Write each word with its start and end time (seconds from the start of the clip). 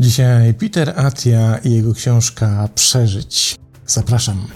Dzisiaj 0.00 0.54
Peter 0.54 1.00
Atia 1.00 1.58
i 1.64 1.70
jego 1.70 1.94
książka 1.94 2.68
Przeżyć. 2.74 3.56
Zapraszam. 3.86 4.46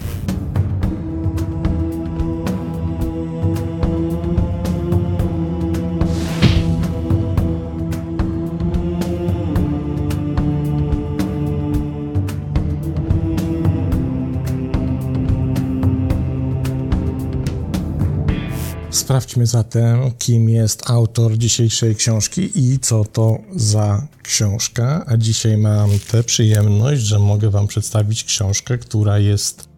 Sprawdźmy 18.97 19.45
zatem, 19.45 20.11
kim 20.17 20.49
jest 20.49 20.89
autor 20.89 21.37
dzisiejszej 21.37 21.95
książki 21.95 22.51
i 22.55 22.79
co 22.79 23.05
to 23.05 23.37
za 23.55 24.07
książka. 24.23 25.05
A 25.07 25.17
dzisiaj 25.17 25.57
mam 25.57 25.89
tę 26.11 26.23
przyjemność, 26.23 27.01
że 27.01 27.19
mogę 27.19 27.49
Wam 27.49 27.67
przedstawić 27.67 28.23
książkę, 28.23 28.77
która 28.77 29.19
jest 29.19 29.69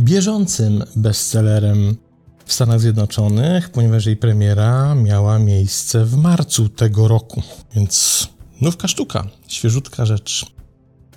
bieżącym 0.00 0.84
bestsellerem 0.96 1.96
w 2.44 2.52
Stanach 2.52 2.80
Zjednoczonych, 2.80 3.70
ponieważ 3.70 4.06
jej 4.06 4.16
premiera 4.16 4.94
miała 4.94 5.38
miejsce 5.38 6.04
w 6.04 6.16
marcu 6.16 6.68
tego 6.68 7.08
roku. 7.08 7.42
Więc 7.74 8.28
nówka 8.60 8.88
sztuka, 8.88 9.26
świeżutka 9.48 10.06
rzecz. 10.06 10.46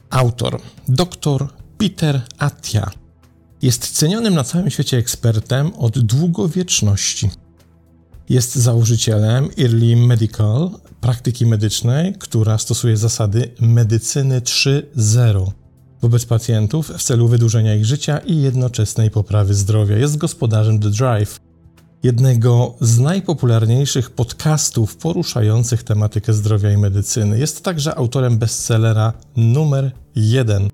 Autor 0.10 0.62
dr 0.88 1.48
Peter 1.78 2.22
Atia 2.38 2.92
jest 3.62 3.92
cenionym 3.92 4.34
na 4.34 4.44
całym 4.44 4.70
świecie 4.70 4.98
ekspertem 4.98 5.74
od 5.74 6.00
długowieczności. 6.00 7.30
Jest 8.30 8.56
założycielem 8.56 9.50
Early 9.60 9.96
Medical, 9.96 10.70
praktyki 11.02 11.46
medycznej, 11.46 12.14
która 12.20 12.58
stosuje 12.58 12.98
zasady 12.98 13.52
medycyny 13.60 14.42
3.0 14.42 15.52
wobec 16.02 16.26
pacjentów 16.26 16.90
w 16.98 17.04
celu 17.04 17.28
wydłużenia 17.28 17.76
ich 17.76 17.86
życia 17.86 18.18
i 18.18 18.42
jednoczesnej 18.42 19.12
poprawy 19.12 19.54
zdrowia. 19.54 19.98
Jest 19.98 20.18
gospodarzem 20.18 20.80
The 20.80 20.90
Drive, 20.90 21.40
jednego 22.04 22.76
z 22.82 23.00
najpopularniejszych 23.00 24.12
podcastów 24.12 24.96
poruszających 24.96 25.84
tematykę 25.84 26.34
zdrowia 26.34 26.72
i 26.72 26.78
medycyny. 26.78 27.40
Jest 27.40 27.64
także 27.64 27.96
autorem 27.96 28.38
bestsellera 28.38 29.14
numer 29.36 29.92
1 30.16 30.70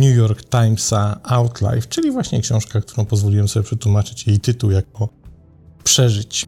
New 0.00 0.16
York 0.16 0.44
Timesa 0.44 1.20
Outlife, 1.22 1.88
czyli 1.88 2.10
właśnie 2.10 2.40
książka, 2.40 2.80
którą 2.80 3.04
pozwoliłem 3.04 3.48
sobie 3.48 3.64
przetłumaczyć 3.64 4.26
jej 4.26 4.40
tytuł 4.40 4.70
jako 4.70 5.08
Przeżyć. 5.84 6.46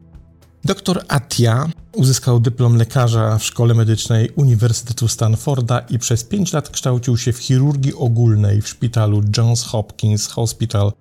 Doktor 0.65 1.03
Atia 1.07 1.69
uzyskał 1.95 2.39
dyplom 2.39 2.77
lekarza 2.77 3.37
w 3.37 3.43
szkole 3.43 3.73
medycznej 3.73 4.29
Uniwersytetu 4.35 5.07
Stanforda 5.07 5.79
i 5.79 5.99
przez 5.99 6.23
5 6.23 6.53
lat 6.53 6.69
kształcił 6.69 7.17
się 7.17 7.33
w 7.33 7.37
chirurgii 7.37 7.93
ogólnej 7.93 8.61
w 8.61 8.67
szpitalu 8.67 9.21
Johns 9.37 9.63
Hopkins 9.63 10.27
Hospital, 10.27 10.91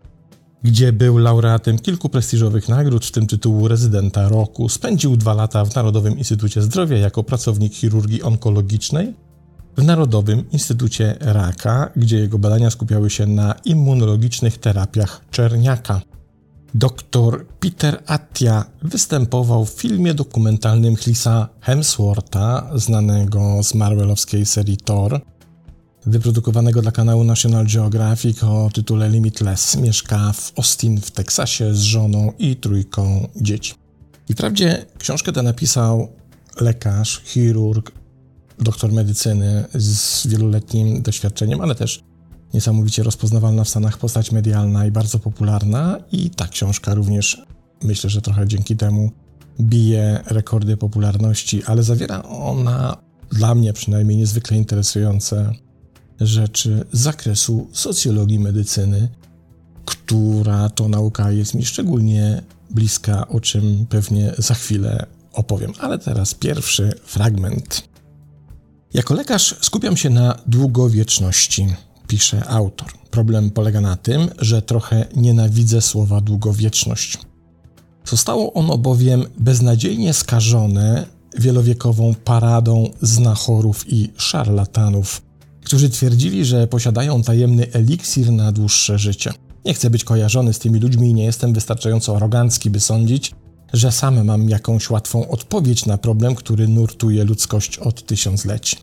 gdzie 0.63 0.93
był 0.93 1.19
laureatem 1.19 1.79
kilku 1.79 2.09
prestiżowych 2.09 2.69
nagród, 2.69 3.07
w 3.07 3.11
tym 3.11 3.27
tytułu 3.27 3.69
rezydenta 3.69 4.29
roku. 4.29 4.69
Spędził 4.69 5.17
dwa 5.17 5.35
lata 5.35 5.65
w 5.65 5.75
Narodowym 5.75 6.19
Instytucie 6.19 6.63
Zdrowia 6.63 6.99
jako 6.99 7.23
pracownik 7.23 7.75
chirurgii 7.75 8.23
onkologicznej 8.23 9.15
w 9.77 9.83
Narodowym 9.83 10.51
Instytucie 10.51 11.17
Raka, 11.21 11.91
gdzie 11.97 12.17
jego 12.17 12.39
badania 12.39 12.71
skupiały 12.71 13.11
się 13.11 13.27
na 13.27 13.55
immunologicznych 13.65 14.59
terapiach 14.59 15.21
czerniaka. 15.31 16.01
Dr 16.75 17.47
Peter 17.61 18.03
Attia 18.07 18.65
występował 18.83 19.65
w 19.65 19.71
filmie 19.71 20.15
dokumentalnym 20.15 20.97
Chrisa 20.97 21.49
Hemswortha, 21.61 22.71
znanego 22.75 23.63
z 23.63 23.75
marvelowskiej 23.75 24.47
serii 24.47 24.77
Thor, 24.77 25.21
wyprodukowanego 26.07 26.83
dla 26.83 26.93
kanału 26.93 27.25
National 27.25 27.67
Geographic 27.67 28.45
o 28.45 28.71
tytule 28.73 29.09
Limitless. 29.09 29.77
Mieszka 29.77 30.33
w 30.33 30.53
Austin 30.59 31.01
w 31.01 31.11
Teksasie 31.11 31.75
z 31.75 31.81
żoną 31.81 32.33
i 32.39 32.57
trójką 32.57 33.29
dzieci. 33.37 33.75
I 34.29 34.33
wprawdzie 34.33 34.87
książkę 34.99 35.33
tę 35.33 35.43
napisał 35.43 36.09
lekarz, 36.61 37.23
chirurg, 37.25 37.93
doktor 38.63 38.93
medycyny 38.93 39.65
z 39.75 40.27
wieloletnim 40.27 41.03
doświadczeniem, 41.03 41.61
ale 41.61 41.75
też 41.75 42.03
niesamowicie 42.55 43.03
rozpoznawalna 43.03 43.65
w 43.65 43.69
Stanach 43.69 43.99
postać 43.99 44.33
medialna 44.33 44.87
i 44.87 44.91
bardzo 44.91 45.19
popularna. 45.19 45.99
I 46.13 46.31
ta 46.31 46.49
książka 46.49 46.95
również 46.95 47.43
myślę, 47.83 48.11
że 48.11 48.23
trochę 48.23 48.49
dzięki 48.49 48.77
temu 48.77 49.11
bije 49.61 50.21
rekordy 50.27 50.77
popularności, 50.77 51.65
ale 51.65 51.83
zawiera 51.83 52.23
ona 52.23 52.97
dla 53.31 53.55
mnie 53.55 53.73
przynajmniej 53.73 54.17
niezwykle 54.17 54.57
interesujące 54.57 55.53
rzeczy 56.21 56.85
z 56.93 57.01
zakresu 57.01 57.69
socjologii 57.73 58.39
medycyny, 58.39 59.09
która 59.85 60.69
to 60.69 60.89
nauka 60.89 61.31
jest 61.31 61.55
mi 61.55 61.65
szczególnie 61.65 62.43
bliska, 62.71 63.29
o 63.29 63.41
czym 63.41 63.87
pewnie 63.89 64.33
za 64.39 64.55
chwilę 64.55 65.07
opowiem. 65.33 65.73
Ale 65.81 65.99
teraz 65.99 66.35
pierwszy 66.35 66.93
fragment. 67.05 67.92
Jako 68.95 69.15
lekarz 69.15 69.55
skupiam 69.61 69.97
się 69.97 70.11
na 70.11 70.39
długowieczności, 70.47 71.67
pisze 72.07 72.49
autor. 72.49 72.89
Problem 73.11 73.51
polega 73.51 73.81
na 73.81 73.97
tym, 73.97 74.29
że 74.39 74.63
trochę 74.63 75.07
nienawidzę 75.17 75.83
słowa 75.83 76.21
długowieczność. 76.21 77.19
Zostało 78.05 78.53
ono 78.53 78.79
bowiem 78.79 79.25
beznadziejnie 79.39 80.13
skażone 80.13 81.07
wielowiekową 81.39 82.15
paradą 82.25 82.91
znachorów 83.03 83.93
i 83.93 84.13
szarlatanów, 84.17 85.23
którzy 85.65 85.91
twierdzili, 85.91 86.45
że 86.45 86.67
posiadają 86.67 87.23
tajemny 87.23 87.73
eliksir 87.73 88.33
na 88.33 88.53
dłuższe 88.53 88.99
życie. 88.99 89.33
Nie 89.65 89.75
chcę 89.75 89.91
być 89.91 90.05
kojarzony 90.05 90.53
z 90.53 90.59
tymi 90.59 90.81
ludźmi 90.81 91.11
i 91.11 91.15
nie 91.15 91.25
jestem 91.25 91.53
wystarczająco 91.53 92.17
arogancki, 92.17 92.71
by 92.71 92.81
sądzić, 92.81 93.33
że 93.73 93.93
sam 93.93 94.25
mam 94.25 94.49
jakąś 94.49 94.91
łatwą 94.91 95.29
odpowiedź 95.29 95.87
na 95.87 95.99
problem, 95.99 96.35
który 96.35 96.69
nurtuje 96.69 97.25
ludzkość 97.25 97.79
od 97.79 98.07
tysiącleci. 98.07 98.77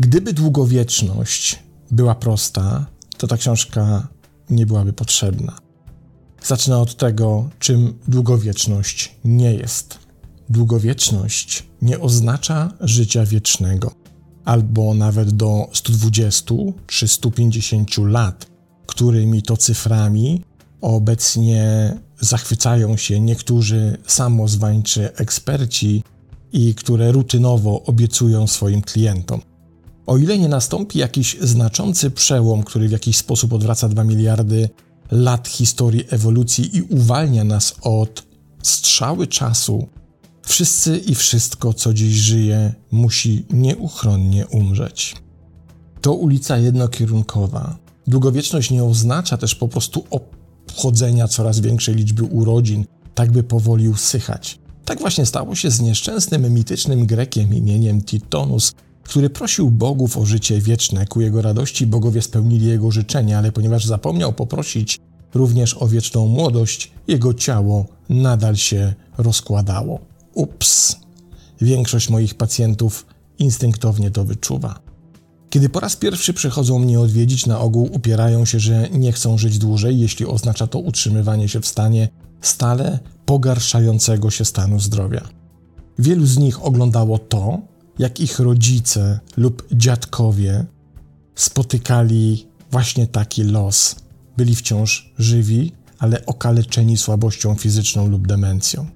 Gdyby 0.00 0.32
długowieczność 0.32 1.58
była 1.90 2.14
prosta, 2.14 2.86
to 3.16 3.26
ta 3.26 3.36
książka 3.36 4.08
nie 4.50 4.66
byłaby 4.66 4.92
potrzebna. 4.92 5.58
Zacznę 6.42 6.78
od 6.78 6.96
tego, 6.96 7.50
czym 7.58 7.98
długowieczność 8.08 9.14
nie 9.24 9.54
jest. 9.54 9.98
Długowieczność 10.48 11.66
nie 11.82 12.00
oznacza 12.00 12.72
życia 12.80 13.26
wiecznego, 13.26 13.94
albo 14.44 14.94
nawet 14.94 15.30
do 15.30 15.68
120 15.72 16.54
czy 16.86 17.08
150 17.08 17.98
lat, 17.98 18.46
którymi 18.86 19.42
to 19.42 19.56
cyframi 19.56 20.44
obecnie 20.80 21.94
zachwycają 22.20 22.96
się 22.96 23.20
niektórzy 23.20 23.96
samozwańczy 24.06 25.14
eksperci 25.14 26.02
i 26.52 26.74
które 26.74 27.12
rutynowo 27.12 27.82
obiecują 27.82 28.46
swoim 28.46 28.82
klientom. 28.82 29.40
O 30.06 30.16
ile 30.16 30.38
nie 30.38 30.48
nastąpi 30.48 30.98
jakiś 30.98 31.36
znaczący 31.40 32.10
przełom, 32.10 32.62
który 32.62 32.88
w 32.88 32.92
jakiś 32.92 33.16
sposób 33.16 33.52
odwraca 33.52 33.88
2 33.88 34.04
miliardy 34.04 34.68
lat 35.10 35.48
historii 35.48 36.04
ewolucji 36.10 36.76
i 36.76 36.82
uwalnia 36.82 37.44
nas 37.44 37.74
od 37.82 38.22
strzały 38.62 39.26
czasu, 39.26 39.88
wszyscy 40.42 40.98
i 40.98 41.14
wszystko, 41.14 41.74
co 41.74 41.94
dziś 41.94 42.14
żyje, 42.14 42.74
musi 42.90 43.46
nieuchronnie 43.50 44.46
umrzeć. 44.46 45.16
To 46.00 46.12
ulica 46.12 46.58
jednokierunkowa. 46.58 47.76
Długowieczność 48.06 48.70
nie 48.70 48.84
oznacza 48.84 49.36
też 49.36 49.54
po 49.54 49.68
prostu 49.68 50.04
obchodzenia 50.70 51.28
coraz 51.28 51.60
większej 51.60 51.94
liczby 51.94 52.22
urodzin, 52.22 52.84
tak 53.14 53.32
by 53.32 53.42
powoli 53.42 53.88
usychać. 53.88 54.58
Tak 54.84 55.00
właśnie 55.00 55.26
stało 55.26 55.54
się 55.54 55.70
z 55.70 55.80
nieszczęsnym 55.80 56.54
mitycznym 56.54 57.06
Grekiem 57.06 57.54
imieniem 57.54 58.02
Titonus, 58.02 58.72
który 59.02 59.30
prosił 59.30 59.70
bogów 59.70 60.16
o 60.16 60.26
życie 60.26 60.60
wieczne. 60.60 61.06
Ku 61.06 61.20
jego 61.20 61.42
radości 61.42 61.86
bogowie 61.86 62.22
spełnili 62.22 62.66
jego 62.66 62.90
życzenie, 62.90 63.38
ale 63.38 63.52
ponieważ 63.52 63.84
zapomniał 63.84 64.32
poprosić 64.32 64.98
również 65.34 65.76
o 65.82 65.88
wieczną 65.88 66.26
młodość, 66.26 66.90
jego 67.08 67.34
ciało 67.34 67.86
nadal 68.08 68.56
się 68.56 68.94
rozkładało. 69.18 70.00
Ups! 70.34 70.96
Większość 71.60 72.10
moich 72.10 72.34
pacjentów 72.34 73.06
instynktownie 73.38 74.10
to 74.10 74.24
wyczuwa. 74.24 74.89
Kiedy 75.50 75.68
po 75.68 75.80
raz 75.80 75.96
pierwszy 75.96 76.34
przychodzą 76.34 76.78
mnie 76.78 77.00
odwiedzić, 77.00 77.46
na 77.46 77.60
ogół 77.60 77.90
upierają 77.92 78.44
się, 78.44 78.60
że 78.60 78.88
nie 78.90 79.12
chcą 79.12 79.38
żyć 79.38 79.58
dłużej, 79.58 80.00
jeśli 80.00 80.26
oznacza 80.26 80.66
to 80.66 80.78
utrzymywanie 80.78 81.48
się 81.48 81.60
w 81.60 81.66
stanie 81.66 82.08
stale 82.40 82.98
pogarszającego 83.26 84.30
się 84.30 84.44
stanu 84.44 84.80
zdrowia. 84.80 85.28
Wielu 85.98 86.26
z 86.26 86.38
nich 86.38 86.64
oglądało 86.64 87.18
to, 87.18 87.60
jak 87.98 88.20
ich 88.20 88.38
rodzice 88.38 89.20
lub 89.36 89.66
dziadkowie 89.72 90.66
spotykali 91.34 92.46
właśnie 92.70 93.06
taki 93.06 93.42
los. 93.42 93.96
Byli 94.36 94.54
wciąż 94.54 95.12
żywi, 95.18 95.72
ale 95.98 96.26
okaleczeni 96.26 96.96
słabością 96.96 97.54
fizyczną 97.54 98.06
lub 98.06 98.26
demencją. 98.26 98.86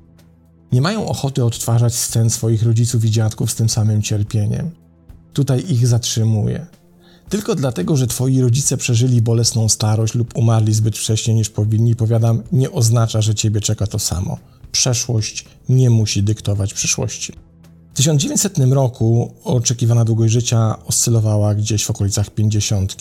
Nie 0.72 0.80
mają 0.80 1.08
ochoty 1.08 1.44
odtwarzać 1.44 1.94
scen 1.94 2.30
swoich 2.30 2.62
rodziców 2.62 3.04
i 3.04 3.10
dziadków 3.10 3.50
z 3.50 3.54
tym 3.54 3.68
samym 3.68 4.02
cierpieniem. 4.02 4.83
Tutaj 5.34 5.64
ich 5.68 5.86
zatrzymuje. 5.86 6.66
Tylko 7.28 7.54
dlatego, 7.54 7.96
że 7.96 8.06
twoi 8.06 8.40
rodzice 8.40 8.76
przeżyli 8.76 9.22
bolesną 9.22 9.68
starość 9.68 10.14
lub 10.14 10.36
umarli 10.36 10.74
zbyt 10.74 10.98
wcześnie 10.98 11.34
niż 11.34 11.50
powinni, 11.50 11.96
powiadam, 11.96 12.42
nie 12.52 12.70
oznacza, 12.70 13.20
że 13.20 13.34
ciebie 13.34 13.60
czeka 13.60 13.86
to 13.86 13.98
samo. 13.98 14.38
Przeszłość 14.72 15.44
nie 15.68 15.90
musi 15.90 16.22
dyktować 16.22 16.74
przyszłości. 16.74 17.32
W 17.92 17.96
1900 17.96 18.58
roku 18.58 19.34
oczekiwana 19.44 20.04
długość 20.04 20.32
życia 20.32 20.84
oscylowała 20.86 21.54
gdzieś 21.54 21.84
w 21.84 21.90
okolicach 21.90 22.30
50 22.30 22.96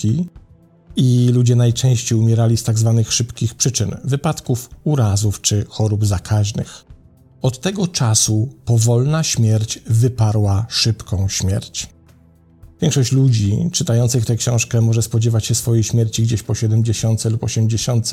i 0.96 1.30
ludzie 1.34 1.56
najczęściej 1.56 2.18
umierali 2.18 2.58
z 2.58 2.64
tak 2.64 2.80
zwanych 2.80 3.14
szybkich 3.14 3.56
przyczyn 3.56 3.98
wypadków, 4.04 4.70
urazów 4.84 5.42
czy 5.42 5.66
chorób 5.70 6.06
zakaźnych. 6.06 6.86
Od 7.42 7.60
tego 7.60 7.88
czasu 7.88 8.50
powolna 8.66 9.24
śmierć 9.24 9.80
wyparła 9.88 10.66
szybką 10.70 11.30
śmierć. 11.30 11.93
Większość 12.84 13.12
ludzi 13.12 13.70
czytających 13.72 14.26
tę 14.26 14.36
książkę 14.36 14.82
może 14.82 15.02
spodziewać 15.02 15.46
się 15.46 15.56
swojej 15.56 15.84
śmierci 15.84 16.24
gdzieś 16.24 16.44
po 16.44 16.56
70 16.56 17.26
lub 17.26 17.44
80 17.44 18.12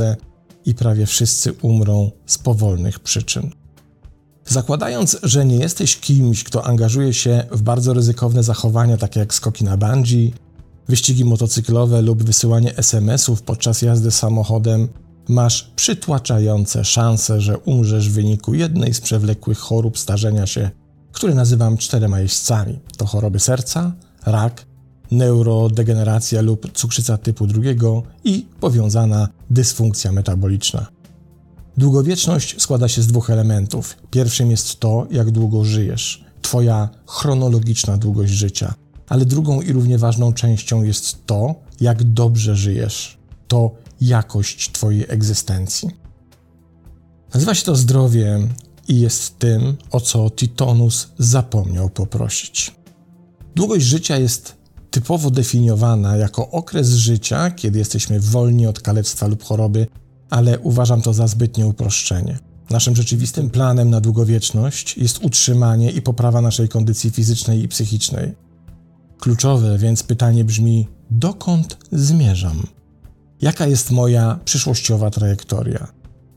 i 0.67 0.75
prawie 0.75 1.07
wszyscy 1.07 1.53
umrą 1.53 2.11
z 2.27 2.39
powolnych 2.39 3.01
przyczyn. 3.01 3.51
Zakładając, 4.47 5.19
że 5.23 5.45
nie 5.45 5.57
jesteś 5.57 5.97
kimś, 5.97 6.45
kto 6.45 6.67
angażuje 6.67 7.15
się 7.15 7.45
w 7.51 7.63
bardzo 7.63 7.95
ryzykowne 7.95 8.43
zachowania, 8.43 8.97
takie 8.97 9.21
jak 9.21 9.35
skoki 9.35 9.65
na 9.65 9.77
bungee, 9.77 10.33
wyścigi 10.89 11.25
motocyklowe 11.25 12.03
lub 12.03 12.23
wysyłanie 12.23 12.77
SMS-ów 12.77 13.43
podczas 13.43 13.83
jazdy 13.83 14.11
samochodem, 14.11 14.89
masz 15.29 15.73
przytłaczające 15.77 16.85
szanse, 16.85 17.41
że 17.41 17.59
umrzesz 17.59 18.11
w 18.11 18.13
wyniku 18.13 18.55
jednej 18.55 18.95
z 18.95 19.01
przewlekłych 19.01 19.59
chorób 19.59 19.99
starzenia 19.99 20.47
się, 20.47 20.71
które 21.13 21.35
nazywam 21.35 21.77
czterema 21.77 22.21
jeźdźcami. 22.21 22.79
To 22.97 23.07
choroby 23.07 23.39
serca, 23.41 23.93
rak, 24.27 24.67
neurodegeneracja 25.11 26.43
lub 26.43 26.73
cukrzyca 26.73 27.19
typu 27.19 27.47
drugiego 27.47 28.03
i 28.25 28.47
powiązana 28.61 29.29
dysfunkcja 29.51 30.13
metaboliczna. 30.13 30.87
Długowieczność 31.77 32.63
składa 32.63 32.89
się 32.89 33.03
z 33.03 33.07
dwóch 33.07 33.31
elementów. 33.31 33.97
Pierwszym 34.11 34.51
jest 34.51 34.81
to, 34.81 35.07
jak 35.11 35.31
długo 35.31 35.65
żyjesz, 35.65 36.25
Twoja 36.43 36.89
chronologiczna 37.07 37.97
długość 37.97 38.33
życia, 38.33 38.75
ale 39.09 39.25
drugą 39.25 39.61
i 39.61 39.73
równie 39.73 39.99
ważną 39.99 40.33
częścią 40.33 40.83
jest 40.83 41.27
to, 41.27 41.55
jak 41.81 42.05
dobrze 42.05 42.57
żyjesz, 42.57 43.19
to 43.49 43.75
jakość 44.01 44.73
Twojej 44.73 45.07
egzystencji. 45.09 45.91
Nazywa 47.35 47.55
się 47.55 47.65
to 47.65 47.77
zdrowie 47.77 48.49
i 48.89 49.01
jest 49.01 49.39
tym, 49.39 49.77
o 49.91 50.01
co 50.01 50.31
Titonus 50.31 51.09
zapomniał 51.19 51.91
poprosić. 51.91 52.80
Długość 53.55 53.85
życia 53.85 54.19
jest 54.19 54.57
typowo 54.91 55.31
definiowana 55.31 56.17
jako 56.17 56.51
okres 56.51 56.89
życia, 56.89 57.51
kiedy 57.51 57.79
jesteśmy 57.79 58.21
wolni 58.21 58.67
od 58.67 58.81
kalectwa 58.81 59.27
lub 59.27 59.45
choroby, 59.45 59.87
ale 60.31 60.59
uważam 60.59 61.03
to 61.03 61.13
za 61.13 61.27
zbytnie 61.27 61.67
uproszczenie. 61.67 62.39
Naszym 62.71 62.97
rzeczywistym 62.97 63.51
planem 63.51 63.91
na 63.91 64.01
długowieczność 64.01 64.97
jest 64.97 65.25
utrzymanie 65.25 65.91
i 65.91 66.03
poprawa 66.03 66.41
naszej 66.41 66.69
kondycji 66.69 67.11
fizycznej 67.11 67.63
i 67.63 67.69
psychicznej. 67.69 68.35
Kluczowe 69.19 69.79
więc 69.79 70.03
pytanie 70.03 70.45
brzmi: 70.45 70.89
dokąd 71.11 71.79
zmierzam? 71.93 72.67
Jaka 73.41 73.67
jest 73.67 73.91
moja 73.91 74.39
przyszłościowa 74.45 75.11
trajektoria? 75.11 75.87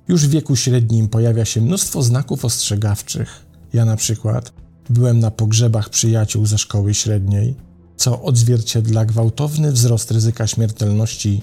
Już 0.08 0.28
w 0.28 0.30
wieku 0.30 0.56
średnim 0.56 1.10
pojawia 1.10 1.46
się 1.46 1.62
mnóstwo 1.62 2.04
znaków 2.04 2.46
ostrzegawczych. 2.46 3.46
Ja 3.74 3.86
na 3.86 3.96
przykład 3.96 4.54
byłem 4.90 5.20
na 5.20 5.32
pogrzebach 5.32 5.90
przyjaciół 5.90 6.46
ze 6.46 6.58
szkoły 6.58 6.94
średniej, 6.94 7.56
co 7.98 8.22
odzwierciedla 8.22 9.06
gwałtowny 9.06 9.72
wzrost 9.72 10.12
ryzyka 10.12 10.48
śmiertelności, 10.48 11.42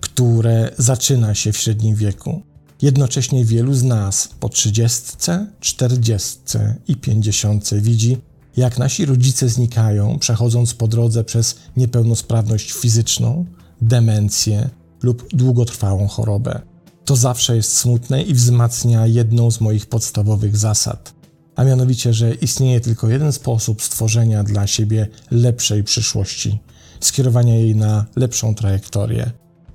które 0.00 0.70
zaczyna 0.78 1.34
się 1.34 1.52
w 1.52 1.56
średnim 1.56 1.94
wieku. 1.94 2.42
Jednocześnie 2.82 3.44
wielu 3.44 3.74
z 3.74 3.82
nas 3.82 4.28
po 4.40 4.48
trzydziestce, 4.48 5.46
czterdziestce 5.60 6.74
i 6.88 6.96
pięćdziesiątce 6.96 7.80
widzi, 7.80 8.16
jak 8.56 8.78
nasi 8.78 9.06
rodzice 9.06 9.48
znikają, 9.48 10.18
przechodząc 10.18 10.74
po 10.74 10.88
drodze 10.88 11.24
przez 11.24 11.56
niepełnosprawność 11.76 12.72
fizyczną, 12.72 13.44
demencję 13.82 14.70
lub 15.02 15.28
długotrwałą 15.32 16.08
chorobę. 16.08 16.60
To 17.04 17.16
zawsze 17.16 17.56
jest 17.56 17.76
smutne 17.76 18.22
i 18.22 18.34
wzmacnia 18.34 19.06
jedną 19.06 19.50
z 19.50 19.60
moich 19.60 19.86
podstawowych 19.86 20.56
zasad 20.56 21.23
a 21.56 21.64
mianowicie, 21.64 22.12
że 22.12 22.34
istnieje 22.34 22.80
tylko 22.80 23.08
jeden 23.08 23.32
sposób 23.32 23.82
stworzenia 23.82 24.44
dla 24.44 24.66
siebie 24.66 25.08
lepszej 25.30 25.84
przyszłości, 25.84 26.58
skierowania 27.00 27.54
jej 27.54 27.76
na 27.76 28.04
lepszą 28.16 28.54
trajektorię. 28.54 29.30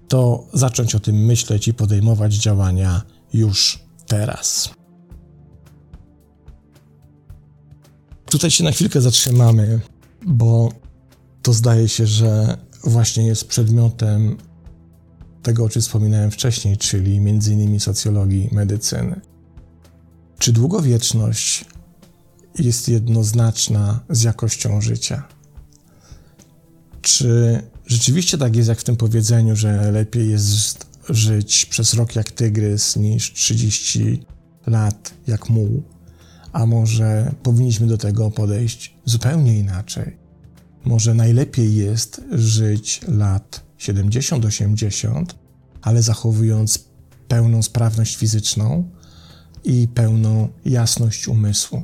To 0.07 0.47
zacząć 0.53 0.95
o 0.95 0.99
tym 0.99 1.25
myśleć 1.25 1.67
i 1.67 1.73
podejmować 1.73 2.33
działania 2.33 3.01
już 3.33 3.79
teraz. 4.07 4.69
Tutaj 8.25 8.51
się 8.51 8.63
na 8.63 8.71
chwilkę 8.71 9.01
zatrzymamy, 9.01 9.79
bo 10.25 10.71
to 11.41 11.53
zdaje 11.53 11.87
się, 11.87 12.07
że 12.07 12.57
właśnie 12.83 13.27
jest 13.27 13.47
przedmiotem 13.47 14.37
tego, 15.43 15.63
o 15.63 15.69
czym 15.69 15.81
wspominałem 15.81 16.31
wcześniej, 16.31 16.77
czyli 16.77 17.17
m.in. 17.17 17.79
socjologii 17.79 18.49
medycyny. 18.51 19.21
Czy 20.39 20.53
długowieczność 20.53 21.65
jest 22.59 22.89
jednoznaczna 22.89 23.99
z 24.09 24.21
jakością 24.21 24.81
życia? 24.81 25.27
Czy 27.01 27.61
rzeczywiście 27.85 28.37
tak 28.37 28.55
jest, 28.55 28.69
jak 28.69 28.79
w 28.79 28.83
tym 28.83 28.95
powiedzeniu, 28.95 29.55
że 29.55 29.91
lepiej 29.91 30.29
jest 30.29 30.87
żyć 31.09 31.65
przez 31.65 31.93
rok 31.93 32.15
jak 32.15 32.31
tygrys 32.31 32.95
niż 32.95 33.33
30 33.33 34.23
lat 34.67 35.13
jak 35.27 35.49
muł? 35.49 35.83
A 36.53 36.65
może 36.65 37.35
powinniśmy 37.43 37.87
do 37.87 37.97
tego 37.97 38.31
podejść 38.31 38.95
zupełnie 39.05 39.59
inaczej? 39.59 40.17
Może 40.85 41.13
najlepiej 41.13 41.75
jest 41.75 42.21
żyć 42.31 43.01
lat 43.07 43.63
70-80, 43.79 45.25
ale 45.81 46.01
zachowując 46.01 46.83
pełną 47.27 47.63
sprawność 47.63 48.15
fizyczną, 48.15 48.89
i 49.63 49.87
pełną 49.87 50.47
jasność 50.65 51.27
umysłu. 51.27 51.83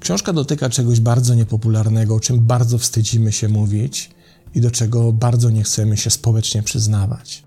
Książka 0.00 0.32
dotyka 0.32 0.70
czegoś 0.70 1.00
bardzo 1.00 1.34
niepopularnego, 1.34 2.14
o 2.14 2.20
czym 2.20 2.46
bardzo 2.46 2.78
wstydzimy 2.78 3.32
się 3.32 3.48
mówić 3.48 4.10
i 4.54 4.60
do 4.60 4.70
czego 4.70 5.12
bardzo 5.12 5.50
nie 5.50 5.62
chcemy 5.62 5.96
się 5.96 6.10
społecznie 6.10 6.62
przyznawać. 6.62 7.44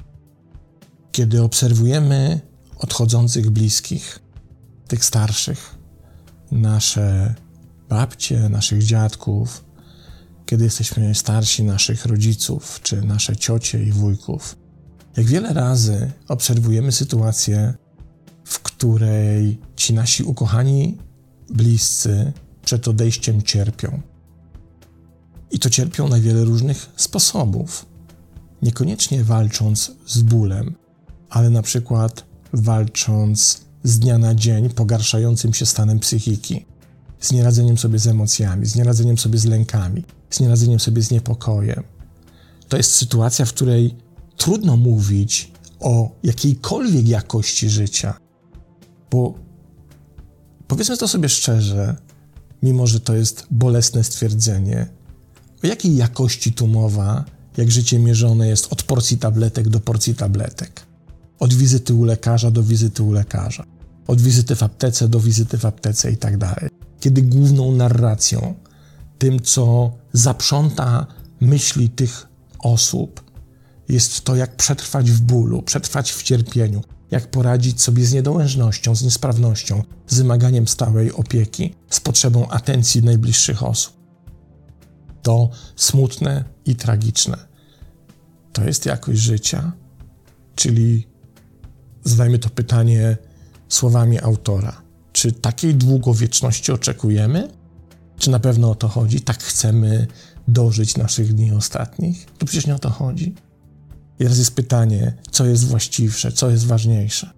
Kiedy 1.11 1.43
obserwujemy 1.43 2.41
odchodzących 2.77 3.49
bliskich, 3.49 4.19
tych 4.87 5.05
starszych, 5.05 5.75
nasze 6.51 7.35
babcie, 7.89 8.49
naszych 8.49 8.83
dziadków, 8.83 9.65
kiedy 10.45 10.63
jesteśmy 10.63 11.15
starsi 11.15 11.63
naszych 11.63 12.05
rodziców 12.05 12.79
czy 12.83 13.01
nasze 13.01 13.35
ciocie 13.35 13.83
i 13.83 13.91
wujków, 13.91 14.55
jak 15.17 15.25
wiele 15.25 15.53
razy 15.53 16.11
obserwujemy 16.27 16.91
sytuację, 16.91 17.73
w 18.51 18.59
której 18.59 19.59
ci 19.75 19.93
nasi 19.93 20.23
ukochani 20.23 20.97
bliscy 21.49 22.33
przed 22.65 22.87
odejściem 22.87 23.41
cierpią. 23.41 24.01
I 25.51 25.59
to 25.59 25.69
cierpią 25.69 26.07
na 26.07 26.19
wiele 26.19 26.43
różnych 26.43 26.89
sposobów. 26.95 27.85
Niekoniecznie 28.61 29.23
walcząc 29.23 29.91
z 30.07 30.21
bólem, 30.21 30.75
ale 31.29 31.49
na 31.49 31.61
przykład 31.61 32.25
walcząc 32.53 33.61
z 33.83 33.99
dnia 33.99 34.17
na 34.17 34.35
dzień 34.35 34.69
pogarszającym 34.69 35.53
się 35.53 35.65
stanem 35.65 35.99
psychiki, 35.99 36.65
z 37.19 37.31
nieradzeniem 37.31 37.77
sobie 37.77 37.99
z 37.99 38.07
emocjami, 38.07 38.65
z 38.65 38.75
nieradzeniem 38.75 39.17
sobie 39.17 39.39
z 39.39 39.45
lękami, 39.45 40.03
z 40.29 40.39
nieradzeniem 40.39 40.79
sobie 40.79 41.01
z 41.01 41.11
niepokojem. 41.11 41.83
To 42.67 42.77
jest 42.77 42.95
sytuacja, 42.95 43.45
w 43.45 43.53
której 43.53 43.95
trudno 44.37 44.77
mówić 44.77 45.51
o 45.79 46.11
jakiejkolwiek 46.23 47.07
jakości 47.07 47.69
życia, 47.69 48.20
bo 49.11 49.33
powiedzmy 50.67 50.97
to 50.97 51.07
sobie 51.07 51.29
szczerze, 51.29 51.95
mimo 52.63 52.87
że 52.87 52.99
to 52.99 53.15
jest 53.15 53.47
bolesne 53.51 54.03
stwierdzenie, 54.03 54.87
o 55.63 55.67
jakiej 55.67 55.95
jakości 55.95 56.53
tu 56.53 56.67
mowa, 56.67 57.25
jak 57.57 57.71
życie 57.71 57.99
mierzone 57.99 58.47
jest 58.47 58.73
od 58.73 58.83
porcji 58.83 59.17
tabletek 59.17 59.69
do 59.69 59.79
porcji 59.79 60.15
tabletek, 60.15 60.81
od 61.39 61.53
wizyty 61.53 61.93
u 61.93 62.03
lekarza 62.03 62.51
do 62.51 62.63
wizyty 62.63 63.03
u 63.03 63.11
lekarza, 63.11 63.65
od 64.07 64.21
wizyty 64.21 64.55
w 64.55 64.63
aptece 64.63 65.09
do 65.09 65.19
wizyty 65.19 65.57
w 65.57 65.65
aptece 65.65 66.11
i 66.11 66.17
tak 66.17 66.37
dalej. 66.37 66.69
Kiedy 66.99 67.21
główną 67.21 67.71
narracją, 67.71 68.53
tym 69.17 69.39
co 69.39 69.91
zaprząta 70.13 71.07
myśli 71.41 71.89
tych 71.89 72.27
osób, 72.59 73.31
jest 73.89 74.21
to, 74.21 74.35
jak 74.35 74.55
przetrwać 74.55 75.11
w 75.11 75.21
bólu, 75.21 75.61
przetrwać 75.61 76.11
w 76.11 76.23
cierpieniu, 76.23 76.81
jak 77.11 77.31
poradzić 77.31 77.81
sobie 77.81 78.05
z 78.05 78.13
niedołężnością, 78.13 78.95
z 78.95 79.03
niesprawnością, 79.03 79.83
z 80.07 80.17
wymaganiem 80.17 80.67
stałej 80.67 81.13
opieki, 81.13 81.75
z 81.89 81.99
potrzebą 81.99 82.49
atencji 82.49 83.03
najbliższych 83.03 83.63
osób. 83.63 83.93
To 85.21 85.49
smutne 85.75 86.43
i 86.65 86.75
tragiczne. 86.75 87.37
To 88.53 88.63
jest 88.63 88.85
jakość 88.85 89.19
życia, 89.19 89.71
czyli 90.55 91.07
zadajmy 92.03 92.39
to 92.39 92.49
pytanie 92.49 93.17
słowami 93.69 94.19
autora. 94.19 94.81
Czy 95.13 95.31
takiej 95.31 95.75
długowieczności 95.75 96.71
oczekujemy? 96.71 97.51
Czy 98.17 98.31
na 98.31 98.39
pewno 98.39 98.71
o 98.71 98.75
to 98.75 98.87
chodzi? 98.87 99.21
Tak 99.21 99.43
chcemy 99.43 100.07
dożyć 100.47 100.97
naszych 100.97 101.33
dni 101.33 101.51
ostatnich? 101.51 102.25
To 102.37 102.45
przecież 102.45 102.67
nie 102.67 102.75
o 102.75 102.79
to 102.79 102.89
chodzi. 102.89 103.35
I 104.19 104.23
teraz 104.23 104.37
jest 104.37 104.55
pytanie, 104.55 105.13
co 105.31 105.45
jest 105.45 105.65
właściwsze, 105.65 106.31
co 106.31 106.49
jest 106.49 106.65
ważniejsze. 106.65 107.29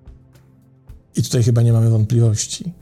I 1.16 1.24
tutaj 1.24 1.44
chyba 1.44 1.62
nie 1.62 1.74
mamy 1.74 1.90
wątpliwości, 1.90 2.74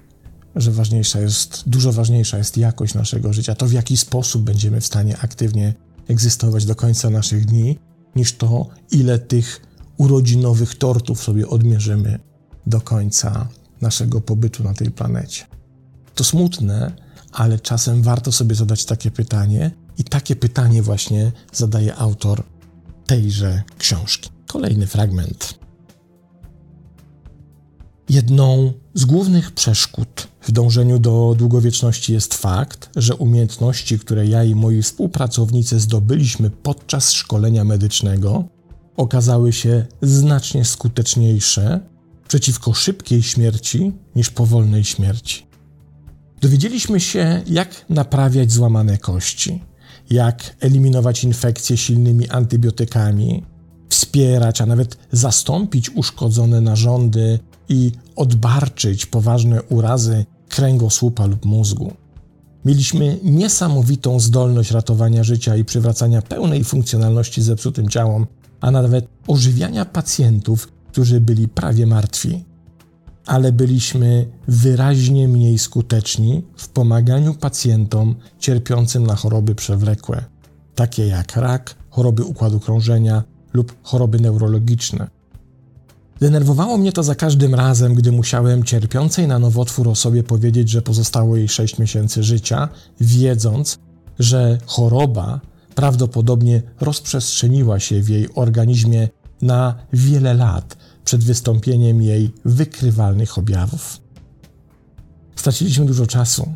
że 0.56 0.72
ważniejsza 0.72 1.20
jest, 1.20 1.64
dużo 1.68 1.92
ważniejsza 1.92 2.38
jest 2.38 2.58
jakość 2.58 2.94
naszego 2.94 3.34
życia, 3.34 3.56
to 3.56 3.68
w 3.68 3.72
jaki 3.72 3.98
sposób 3.98 4.44
będziemy 4.44 4.82
w 4.82 4.86
stanie 4.86 5.18
aktywnie 5.18 5.74
egzystować 6.08 6.66
do 6.66 6.76
końca 6.76 7.10
naszych 7.10 7.46
dni, 7.46 7.80
niż 8.16 8.34
to, 8.34 8.70
ile 8.92 9.20
tych 9.20 9.62
urodzinowych 9.98 10.76
tortów 10.76 11.24
sobie 11.24 11.48
odmierzymy 11.48 12.20
do 12.68 12.82
końca 12.82 13.48
naszego 13.82 14.22
pobytu 14.22 14.64
na 14.64 14.74
tej 14.74 14.92
planecie. 14.92 15.46
To 16.16 16.24
smutne, 16.24 16.92
ale 17.32 17.60
czasem 17.60 18.02
warto 18.02 18.32
sobie 18.32 18.56
zadać 18.56 18.86
takie 18.86 19.12
pytanie, 19.12 19.72
i 19.98 20.04
takie 20.04 20.36
pytanie 20.36 20.82
właśnie 20.82 21.32
zadaje 21.54 21.96
autor 21.96 22.44
tejże 23.06 23.64
książki. 23.78 24.30
Kolejny 24.48 24.88
fragment. 24.88 25.60
Jedną 28.10 28.74
z 28.94 29.06
głównych 29.06 29.52
przeszkód 29.52 30.28
w 30.42 30.52
dążeniu 30.52 31.00
do 31.00 31.36
długowieczności 31.38 32.14
jest 32.14 32.34
fakt, 32.34 32.90
że 32.96 33.16
umiejętności, 33.16 34.00
które 34.00 34.28
ja 34.28 34.44
i 34.44 34.56
moi 34.56 34.82
współpracownicy 34.82 35.80
zdobyliśmy 35.80 36.50
podczas 36.50 37.12
szkolenia 37.12 37.64
medycznego, 37.64 38.44
okazały 38.98 39.54
się 39.54 39.86
znacznie 40.02 40.66
skuteczniejsze 40.66 41.80
przeciwko 42.28 42.74
szybkiej 42.74 43.24
śmierci 43.24 43.92
niż 44.16 44.30
powolnej 44.30 44.84
śmierci. 44.84 45.46
Dowiedzieliśmy 46.42 47.00
się, 47.00 47.42
jak 47.48 47.86
naprawiać 47.90 48.52
złamane 48.52 48.98
kości, 48.98 49.64
jak 50.12 50.56
eliminować 50.60 51.24
infekcje 51.24 51.78
silnymi 51.78 52.30
antybiotykami, 52.30 53.44
wspierać, 53.90 54.62
a 54.62 54.66
nawet 54.66 54.98
zastąpić 55.12 55.90
uszkodzone 55.90 56.62
narządy 56.62 57.40
i 57.70 57.92
odbarczyć 58.16 59.06
poważne 59.06 59.64
urazy 59.64 60.26
kręgosłupa 60.50 61.26
lub 61.26 61.46
mózgu. 61.46 61.94
Mieliśmy 62.66 63.20
niesamowitą 63.24 64.20
zdolność 64.20 64.72
ratowania 64.72 65.24
życia 65.24 65.56
i 65.56 65.66
przywracania 65.66 66.22
pełnej 66.22 66.64
funkcjonalności 66.64 67.42
zepsutym 67.42 67.90
ciałom, 67.90 68.28
a 68.62 68.72
nawet 68.72 69.08
ożywiania 69.28 69.86
pacjentów, 69.86 70.68
którzy 70.92 71.22
byli 71.22 71.48
prawie 71.48 71.88
martwi. 71.88 72.44
Ale 73.26 73.52
byliśmy 73.52 74.28
wyraźnie 74.48 75.28
mniej 75.28 75.60
skuteczni 75.60 76.44
w 76.58 76.68
pomaganiu 76.68 77.34
pacjentom 77.34 78.16
cierpiącym 78.40 79.08
na 79.08 79.16
choroby 79.16 79.56
przewlekłe, 79.56 80.26
takie 80.76 81.08
jak 81.08 81.36
rak, 81.36 81.76
choroby 81.90 82.24
układu 82.24 82.60
krążenia 82.60 83.24
lub 83.54 83.76
choroby 83.84 84.20
neurologiczne. 84.20 85.08
Denerwowało 86.20 86.78
mnie 86.78 86.92
to 86.92 87.04
za 87.04 87.16
każdym 87.16 87.56
razem, 87.56 87.96
gdy 87.96 88.12
musiałem 88.12 88.64
cierpiącej 88.64 89.28
na 89.28 89.40
nowotwór 89.40 89.90
osobie 89.90 90.24
powiedzieć, 90.24 90.70
że 90.70 90.82
pozostało 90.82 91.38
jej 91.38 91.50
6 91.50 91.78
miesięcy 91.78 92.24
życia, 92.24 92.70
wiedząc, 93.00 93.80
że 94.20 94.58
choroba 94.66 95.40
prawdopodobnie 95.76 96.62
rozprzestrzeniła 96.82 97.80
się 97.80 98.02
w 98.02 98.10
jej 98.10 98.28
organizmie 98.36 99.10
na 99.42 99.76
wiele 99.94 100.34
lat 100.34 100.78
przed 101.12 101.24
wystąpieniem 101.24 102.02
jej 102.02 102.32
wykrywalnych 102.46 103.38
objawów. 103.38 104.02
Straciliśmy 105.36 105.86
dużo 105.86 106.08
czasu. 106.08 106.54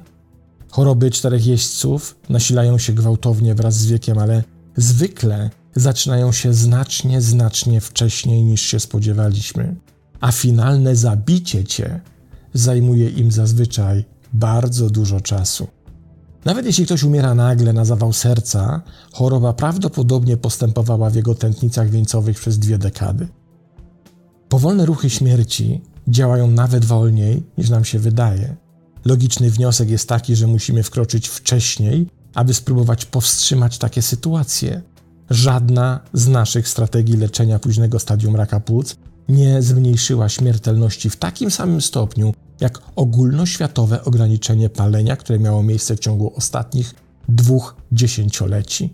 Choroby 0.69 1.11
czterech 1.11 1.45
jeźdźców 1.45 2.15
nasilają 2.29 2.77
się 2.77 2.93
gwałtownie 2.93 3.55
wraz 3.55 3.77
z 3.77 3.85
wiekiem, 3.85 4.17
ale 4.17 4.43
zwykle 4.77 5.49
zaczynają 5.75 6.31
się 6.31 6.53
znacznie, 6.53 7.21
znacznie 7.21 7.81
wcześniej 7.81 8.43
niż 8.43 8.61
się 8.61 8.79
spodziewaliśmy, 8.79 9.75
a 10.21 10.31
finalne 10.31 10.95
zabicie 10.95 11.63
cię 11.63 12.01
zajmuje 12.53 13.09
im 13.09 13.31
zazwyczaj 13.31 14.05
bardzo 14.33 14.89
dużo 14.89 15.21
czasu. 15.21 15.67
Nawet 16.45 16.65
jeśli 16.65 16.85
ktoś 16.85 17.03
umiera 17.03 17.35
nagle 17.35 17.73
na 17.73 17.85
zawał 17.85 18.13
serca, 18.13 18.81
choroba 19.13 19.53
prawdopodobnie 19.53 20.37
postępowała 20.37 21.09
w 21.09 21.15
jego 21.15 21.35
tętnicach 21.35 21.89
wieńcowych 21.89 22.39
przez 22.39 22.59
dwie 22.59 22.77
dekady. 22.77 23.27
Powolne 24.49 24.85
ruchy 24.85 25.09
śmierci 25.09 25.81
działają 26.07 26.51
nawet 26.51 26.85
wolniej 26.85 27.43
niż 27.57 27.69
nam 27.69 27.85
się 27.85 27.99
wydaje. 27.99 28.55
Logiczny 29.05 29.51
wniosek 29.51 29.89
jest 29.89 30.09
taki, 30.09 30.35
że 30.35 30.47
musimy 30.47 30.83
wkroczyć 30.83 31.27
wcześniej, 31.27 32.07
aby 32.33 32.53
spróbować 32.53 33.05
powstrzymać 33.05 33.77
takie 33.77 34.01
sytuacje. 34.01 34.81
Żadna 35.29 35.99
z 36.13 36.27
naszych 36.27 36.67
strategii 36.67 37.17
leczenia 37.17 37.59
późnego 37.59 37.99
stadium 37.99 38.35
raka 38.35 38.59
płuc 38.59 38.95
nie 39.29 39.61
zmniejszyła 39.61 40.29
śmiertelności 40.29 41.09
w 41.09 41.15
takim 41.15 41.51
samym 41.51 41.81
stopniu 41.81 42.33
jak 42.59 42.81
ogólnoświatowe 42.95 44.03
ograniczenie 44.03 44.69
palenia, 44.69 45.15
które 45.15 45.39
miało 45.39 45.63
miejsce 45.63 45.95
w 45.95 45.99
ciągu 45.99 46.33
ostatnich 46.35 46.95
dwóch 47.29 47.75
dziesięcioleci. 47.91 48.93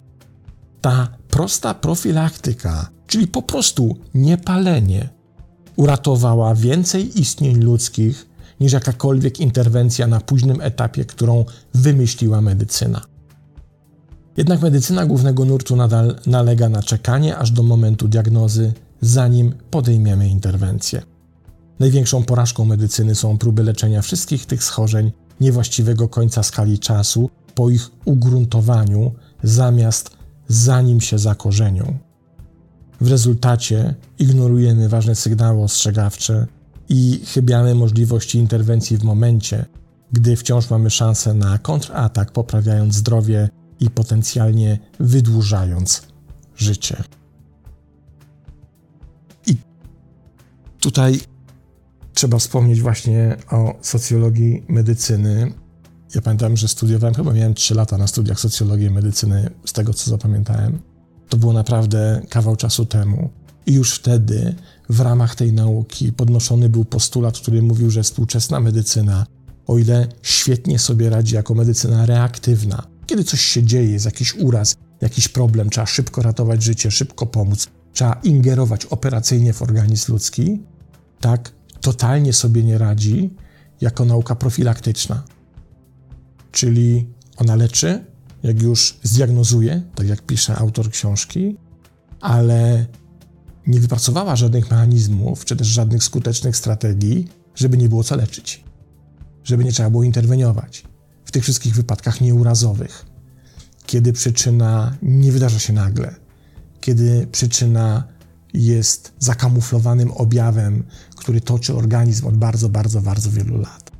Ta 0.81 1.07
prosta 1.29 1.73
profilaktyka, 1.73 2.89
czyli 3.07 3.27
po 3.27 3.41
prostu 3.41 3.97
niepalenie, 4.13 5.09
uratowała 5.75 6.55
więcej 6.55 7.19
istnień 7.19 7.59
ludzkich 7.59 8.27
niż 8.59 8.73
jakakolwiek 8.73 9.39
interwencja 9.39 10.07
na 10.07 10.21
późnym 10.21 10.61
etapie, 10.61 11.05
którą 11.05 11.45
wymyśliła 11.73 12.41
medycyna. 12.41 13.01
Jednak 14.37 14.61
medycyna 14.61 15.05
głównego 15.05 15.45
nurtu 15.45 15.75
nadal 15.75 16.15
nalega 16.25 16.69
na 16.69 16.83
czekanie 16.83 17.37
aż 17.37 17.51
do 17.51 17.63
momentu 17.63 18.07
diagnozy, 18.07 18.73
zanim 19.01 19.53
podejmiemy 19.71 20.29
interwencję. 20.29 21.01
Największą 21.79 22.23
porażką 22.23 22.65
medycyny 22.65 23.15
są 23.15 23.37
próby 23.37 23.63
leczenia 23.63 24.01
wszystkich 24.01 24.45
tych 24.45 24.63
schorzeń 24.63 25.11
niewłaściwego 25.39 26.07
końca 26.07 26.43
skali 26.43 26.79
czasu 26.79 27.29
po 27.55 27.69
ich 27.69 27.91
ugruntowaniu, 28.05 29.11
zamiast 29.43 30.09
zanim 30.47 31.01
się 31.01 31.19
zakorzenią. 31.19 31.97
W 33.01 33.07
rezultacie 33.07 33.95
ignorujemy 34.19 34.89
ważne 34.89 35.15
sygnały 35.15 35.63
ostrzegawcze 35.63 36.47
i 36.89 37.21
chybiamy 37.25 37.75
możliwości 37.75 38.37
interwencji 38.37 38.97
w 38.97 39.03
momencie, 39.03 39.65
gdy 40.11 40.35
wciąż 40.35 40.69
mamy 40.69 40.89
szansę 40.89 41.33
na 41.33 41.57
kontratak, 41.57 42.31
poprawiając 42.31 42.95
zdrowie 42.95 43.49
i 43.79 43.89
potencjalnie 43.89 44.79
wydłużając 44.99 46.01
życie. 46.55 47.03
I 49.47 49.55
tutaj 50.79 51.19
trzeba 52.13 52.37
wspomnieć 52.37 52.81
właśnie 52.81 53.37
o 53.51 53.73
socjologii 53.81 54.65
medycyny. 54.67 55.53
Ja 56.15 56.21
pamiętam, 56.21 56.57
że 56.57 56.67
studiowałem, 56.67 57.15
chyba 57.15 57.33
miałem 57.33 57.53
3 57.53 57.75
lata 57.75 57.97
na 57.97 58.07
studiach 58.07 58.39
socjologii 58.39 58.89
medycyny, 58.89 59.49
z 59.65 59.73
tego 59.73 59.93
co 59.93 60.09
zapamiętałem. 60.09 60.90
To 61.31 61.37
było 61.37 61.53
naprawdę 61.53 62.21
kawał 62.29 62.55
czasu 62.55 62.85
temu. 62.85 63.29
I 63.65 63.73
już 63.73 63.95
wtedy 63.95 64.55
w 64.89 64.99
ramach 64.99 65.35
tej 65.35 65.53
nauki 65.53 66.13
podnoszony 66.13 66.69
był 66.69 66.85
postulat, 66.85 67.37
który 67.37 67.61
mówił, 67.61 67.91
że 67.91 68.03
współczesna 68.03 68.59
medycyna, 68.59 69.25
o 69.67 69.77
ile 69.77 70.07
świetnie 70.21 70.79
sobie 70.79 71.09
radzi 71.09 71.35
jako 71.35 71.53
medycyna 71.53 72.05
reaktywna, 72.05 72.87
kiedy 73.05 73.23
coś 73.23 73.41
się 73.41 73.63
dzieje, 73.63 73.91
jest 73.91 74.05
jakiś 74.05 74.35
uraz, 74.35 74.75
jakiś 75.01 75.27
problem, 75.27 75.69
trzeba 75.69 75.87
szybko 75.87 76.21
ratować 76.21 76.63
życie, 76.63 76.91
szybko 76.91 77.25
pomóc, 77.25 77.67
trzeba 77.93 78.13
ingerować 78.23 78.85
operacyjnie 78.85 79.53
w 79.53 79.61
organizm 79.61 80.11
ludzki, 80.11 80.61
tak 81.19 81.51
totalnie 81.81 82.33
sobie 82.33 82.63
nie 82.63 82.77
radzi 82.77 83.33
jako 83.81 84.05
nauka 84.05 84.35
profilaktyczna. 84.35 85.23
Czyli 86.51 87.07
ona 87.37 87.55
leczy, 87.55 88.05
jak 88.43 88.61
już 88.61 88.99
zdiagnozuje, 89.03 89.81
tak 89.95 90.07
jak 90.07 90.21
pisze 90.21 90.55
autor 90.55 90.89
książki, 90.89 91.57
ale 92.21 92.85
nie 93.67 93.79
wypracowała 93.79 94.35
żadnych 94.35 94.71
mechanizmów, 94.71 95.45
czy 95.45 95.55
też 95.55 95.67
żadnych 95.67 96.03
skutecznych 96.03 96.57
strategii, 96.57 97.27
żeby 97.55 97.77
nie 97.77 97.89
było 97.89 98.03
co 98.03 98.15
leczyć, 98.15 98.63
żeby 99.43 99.63
nie 99.63 99.71
trzeba 99.71 99.89
było 99.89 100.03
interweniować 100.03 100.83
w 101.25 101.31
tych 101.31 101.43
wszystkich 101.43 101.75
wypadkach 101.75 102.21
nieurazowych, 102.21 103.05
kiedy 103.85 104.13
przyczyna 104.13 104.97
nie 105.01 105.31
wydarza 105.31 105.59
się 105.59 105.73
nagle, 105.73 106.15
kiedy 106.81 107.27
przyczyna 107.31 108.03
jest 108.53 109.13
zakamuflowanym 109.19 110.11
objawem, 110.11 110.83
który 111.15 111.41
toczy 111.41 111.75
organizm 111.75 112.27
od 112.27 112.37
bardzo, 112.37 112.69
bardzo, 112.69 113.01
bardzo 113.01 113.31
wielu 113.31 113.57
lat. 113.57 113.91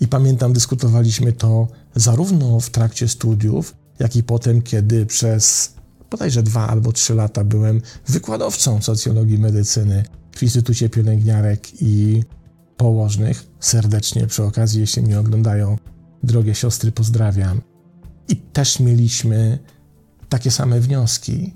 I 0.00 0.08
pamiętam, 0.08 0.52
dyskutowaliśmy 0.52 1.32
to 1.32 1.68
zarówno 1.94 2.60
w 2.60 2.70
trakcie 2.70 3.08
studiów, 3.08 3.74
jak 3.98 4.16
i 4.16 4.22
potem, 4.22 4.62
kiedy 4.62 5.06
przez 5.06 5.74
bodajże 6.10 6.42
dwa 6.42 6.68
albo 6.68 6.92
trzy 6.92 7.14
lata 7.14 7.44
byłem 7.44 7.80
wykładowcą 8.08 8.82
socjologii 8.82 9.38
medycyny 9.38 10.04
w 10.36 10.42
Instytucie 10.42 10.88
Pielęgniarek 10.88 11.82
i 11.82 12.22
Położnych. 12.76 13.46
Serdecznie 13.60 14.26
przy 14.26 14.44
okazji, 14.44 14.80
jeśli 14.80 15.02
mnie 15.02 15.20
oglądają, 15.20 15.76
drogie 16.22 16.54
siostry, 16.54 16.92
pozdrawiam. 16.92 17.60
I 18.28 18.36
też 18.36 18.80
mieliśmy 18.80 19.58
takie 20.28 20.50
same 20.50 20.80
wnioski. 20.80 21.54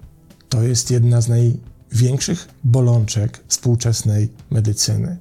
To 0.48 0.62
jest 0.62 0.90
jedna 0.90 1.20
z 1.20 1.28
największych 1.28 2.48
bolączek 2.64 3.44
współczesnej 3.48 4.32
medycyny. 4.50 5.18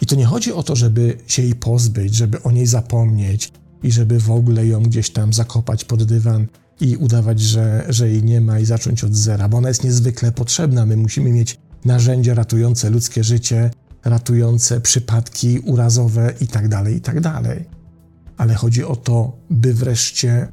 I 0.00 0.06
to 0.06 0.16
nie 0.16 0.24
chodzi 0.24 0.52
o 0.52 0.62
to, 0.62 0.76
żeby 0.76 1.18
się 1.26 1.42
jej 1.42 1.54
pozbyć, 1.54 2.14
żeby 2.14 2.42
o 2.42 2.50
niej 2.50 2.66
zapomnieć 2.66 3.52
i 3.82 3.92
żeby 3.92 4.20
w 4.20 4.30
ogóle 4.30 4.66
ją 4.66 4.82
gdzieś 4.82 5.10
tam 5.10 5.32
zakopać 5.32 5.84
pod 5.84 6.04
dywan 6.04 6.46
i 6.80 6.96
udawać, 6.96 7.40
że, 7.40 7.84
że 7.88 8.08
jej 8.08 8.22
nie 8.22 8.40
ma 8.40 8.58
i 8.58 8.64
zacząć 8.64 9.04
od 9.04 9.14
zera, 9.14 9.48
bo 9.48 9.56
ona 9.56 9.68
jest 9.68 9.84
niezwykle 9.84 10.32
potrzebna. 10.32 10.86
My 10.86 10.96
musimy 10.96 11.32
mieć 11.32 11.58
narzędzia 11.84 12.34
ratujące 12.34 12.90
ludzkie 12.90 13.24
życie, 13.24 13.70
ratujące 14.04 14.80
przypadki 14.80 15.58
urazowe 15.58 16.34
itd., 16.40 16.68
tak 16.68 16.88
itd. 16.92 17.20
Tak 17.22 17.44
Ale 18.36 18.54
chodzi 18.54 18.84
o 18.84 18.96
to, 18.96 19.36
by 19.50 19.74
wreszcie 19.74 20.48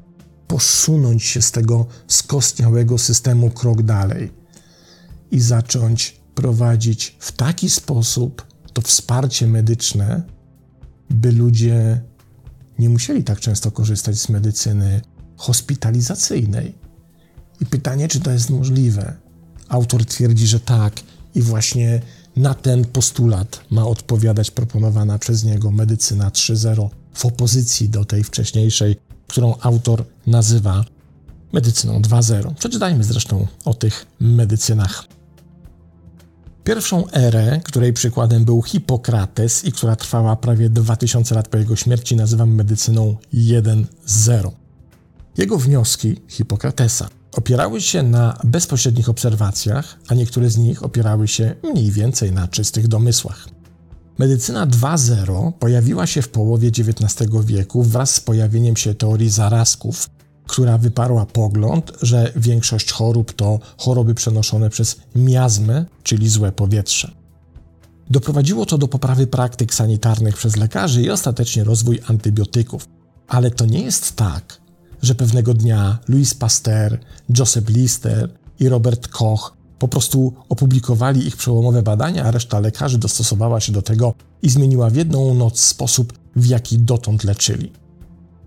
posunąć 0.47 1.23
się 1.23 1.41
z 1.41 1.51
tego 1.51 1.87
skostniałego 2.07 2.97
systemu 2.97 3.49
krok 3.49 3.81
dalej 3.81 4.31
i 5.31 5.39
zacząć 5.39 6.21
prowadzić 6.35 7.17
w 7.19 7.31
taki 7.31 7.69
sposób 7.69 8.47
to 8.73 8.81
wsparcie 8.81 9.47
medyczne, 9.47 10.23
by 11.09 11.31
ludzie 11.31 12.01
nie 12.79 12.89
musieli 12.89 13.23
tak 13.23 13.39
często 13.39 13.71
korzystać 13.71 14.19
z 14.19 14.29
medycyny 14.29 15.01
hospitalizacyjnej. 15.37 16.75
I 17.61 17.65
pytanie, 17.65 18.07
czy 18.07 18.19
to 18.19 18.31
jest 18.31 18.49
możliwe? 18.49 19.13
Autor 19.69 20.05
twierdzi, 20.05 20.47
że 20.47 20.59
tak, 20.59 20.93
i 21.35 21.41
właśnie 21.41 22.01
na 22.35 22.53
ten 22.53 22.85
postulat 22.85 23.61
ma 23.69 23.85
odpowiadać 23.85 24.51
proponowana 24.51 25.19
przez 25.19 25.43
niego 25.43 25.71
medycyna 25.71 26.29
3.0 26.29 26.89
w 27.13 27.25
opozycji 27.25 27.89
do 27.89 28.05
tej 28.05 28.23
wcześniejszej, 28.23 28.95
którą 29.27 29.55
autor 29.61 30.05
nazywa 30.27 30.85
medycyną 31.53 32.01
2.0. 32.01 32.53
Przeczytajmy 32.55 33.03
zresztą 33.03 33.47
o 33.65 33.73
tych 33.73 34.05
medycynach. 34.19 35.14
Pierwszą 36.65 37.09
erę, 37.11 37.61
której 37.63 37.93
przykładem 37.93 38.45
był 38.45 38.61
Hipokrates 38.61 39.65
i 39.65 39.71
która 39.71 39.95
trwała 39.95 40.35
prawie 40.35 40.69
2000 40.69 41.35
lat 41.35 41.47
po 41.47 41.57
jego 41.57 41.75
śmierci, 41.75 42.15
nazywam 42.15 42.55
medycyną 42.55 43.15
1.0. 43.33 44.51
Jego 45.37 45.57
wnioski, 45.57 46.21
Hipokratesa, 46.27 47.07
opierały 47.31 47.81
się 47.81 48.03
na 48.03 48.37
bezpośrednich 48.43 49.09
obserwacjach, 49.09 49.97
a 50.07 50.13
niektóre 50.13 50.49
z 50.49 50.57
nich 50.57 50.83
opierały 50.83 51.27
się 51.27 51.55
mniej 51.63 51.91
więcej 51.91 52.31
na 52.31 52.47
czystych 52.47 52.87
domysłach. 52.87 53.47
Medycyna 54.17 54.67
2.0 54.67 55.51
pojawiła 55.51 56.07
się 56.07 56.21
w 56.21 56.29
połowie 56.29 56.67
XIX 56.67 57.29
wieku 57.45 57.83
wraz 57.83 58.15
z 58.15 58.19
pojawieniem 58.19 58.77
się 58.77 58.95
teorii 58.95 59.29
zarazków, 59.29 60.09
która 60.47 60.77
wyparła 60.77 61.25
pogląd, 61.25 61.91
że 62.01 62.31
większość 62.35 62.91
chorób 62.91 63.33
to 63.33 63.59
choroby 63.77 64.13
przenoszone 64.13 64.69
przez 64.69 64.95
miazmę, 65.15 65.85
czyli 66.03 66.29
złe 66.29 66.51
powietrze. 66.51 67.11
Doprowadziło 68.09 68.65
to 68.65 68.77
do 68.77 68.87
poprawy 68.87 69.27
praktyk 69.27 69.73
sanitarnych 69.73 70.37
przez 70.37 70.55
lekarzy 70.55 71.01
i 71.01 71.09
ostatecznie 71.09 71.63
rozwój 71.63 71.99
antybiotyków. 72.07 72.87
Ale 73.27 73.51
to 73.51 73.65
nie 73.65 73.81
jest 73.81 74.15
tak, 74.15 74.61
że 75.01 75.15
pewnego 75.15 75.53
dnia 75.53 75.99
Louis 76.07 76.33
Pasteur, 76.33 76.99
Joseph 77.37 77.69
Lister 77.69 78.29
i 78.59 78.69
Robert 78.69 79.07
Koch 79.07 79.57
po 79.79 79.87
prostu 79.87 80.33
opublikowali 80.49 81.27
ich 81.27 81.37
przełomowe 81.37 81.83
badania, 81.83 82.23
a 82.23 82.31
reszta 82.31 82.59
lekarzy 82.59 82.97
dostosowała 82.97 83.59
się 83.59 83.71
do 83.71 83.81
tego 83.81 84.13
i 84.41 84.49
zmieniła 84.49 84.89
w 84.89 84.95
jedną 84.95 85.33
noc 85.33 85.59
sposób, 85.59 86.13
w 86.35 86.45
jaki 86.45 86.79
dotąd 86.79 87.23
leczyli. 87.23 87.71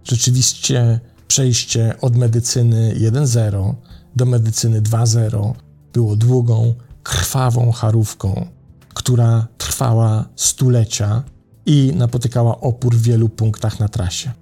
Rzeczywiście 0.04 1.00
przejście 1.28 1.94
od 2.00 2.16
medycyny 2.16 2.94
1.0 3.00 3.74
do 4.16 4.26
medycyny 4.26 4.82
2.0 4.82 5.52
było 5.92 6.16
długą, 6.16 6.74
krwawą 7.02 7.72
charówką, 7.72 8.46
która 8.94 9.46
trwała 9.58 10.24
stulecia 10.36 11.22
i 11.66 11.92
napotykała 11.96 12.60
opór 12.60 12.96
w 12.96 13.02
wielu 13.02 13.28
punktach 13.28 13.80
na 13.80 13.88
trasie. 13.88 14.32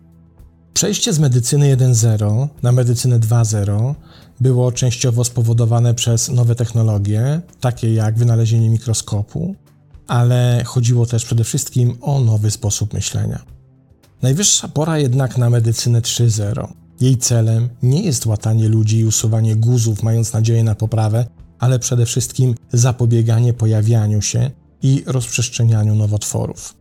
Przejście 0.74 1.12
z 1.12 1.18
medycyny 1.18 1.76
1.0 1.76 2.48
na 2.62 2.72
medycynę 2.72 3.20
2.0 3.20 3.94
było 4.40 4.72
częściowo 4.72 5.24
spowodowane 5.24 5.94
przez 5.94 6.28
nowe 6.28 6.54
technologie, 6.54 7.40
takie 7.60 7.94
jak 7.94 8.18
wynalezienie 8.18 8.70
mikroskopu, 8.70 9.54
ale 10.06 10.62
chodziło 10.66 11.06
też 11.06 11.24
przede 11.24 11.44
wszystkim 11.44 11.98
o 12.00 12.20
nowy 12.20 12.50
sposób 12.50 12.94
myślenia. 12.94 13.55
Najwyższa 14.22 14.68
pora 14.68 14.98
jednak 14.98 15.38
na 15.38 15.50
medycynę 15.50 16.00
3.0. 16.00 16.68
Jej 17.00 17.18
celem 17.18 17.68
nie 17.82 18.02
jest 18.02 18.26
łatanie 18.26 18.68
ludzi 18.68 18.98
i 18.98 19.04
usuwanie 19.04 19.56
guzów, 19.56 20.02
mając 20.02 20.32
nadzieję 20.32 20.64
na 20.64 20.74
poprawę, 20.74 21.26
ale 21.58 21.78
przede 21.78 22.06
wszystkim 22.06 22.54
zapobieganie 22.72 23.52
pojawianiu 23.52 24.22
się 24.22 24.50
i 24.82 25.02
rozprzestrzenianiu 25.06 25.94
nowotworów. 25.94 26.74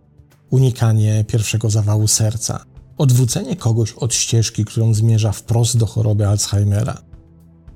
Unikanie 0.50 1.24
pierwszego 1.28 1.70
zawału 1.70 2.08
serca, 2.08 2.66
odwrócenie 2.98 3.56
kogoś 3.56 3.92
od 3.92 4.14
ścieżki, 4.14 4.66
którą 4.66 4.94
zmierza 4.94 5.32
wprost 5.32 5.78
do 5.78 5.86
choroby 5.86 6.28
Alzheimera. 6.28 7.02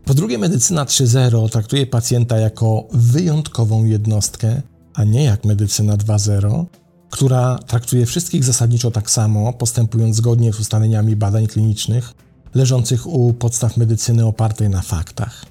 Po 0.06 0.14
drugie, 0.14 0.38
medycyna 0.38 0.86
3.0 0.86 1.50
traktuje 1.50 1.88
pacjenta 1.88 2.38
jako 2.38 2.88
wyjątkową 2.92 3.86
jednostkę, 3.86 4.62
a 4.94 5.04
nie 5.04 5.24
jak 5.24 5.46
medycyna 5.46 5.98
2.0, 5.98 6.66
która 7.10 7.60
traktuje 7.68 8.06
wszystkich 8.06 8.44
zasadniczo 8.44 8.92
tak 8.92 9.12
samo, 9.12 9.54
postępując 9.54 10.16
zgodnie 10.16 10.54
z 10.54 10.60
ustaleniami 10.60 11.16
badań 11.16 11.48
klinicznych 11.48 12.14
leżących 12.54 13.08
u 13.08 13.34
podstaw 13.34 13.78
medycyny 13.78 14.26
opartej 14.26 14.70
na 14.70 14.82
faktach. 14.82 15.46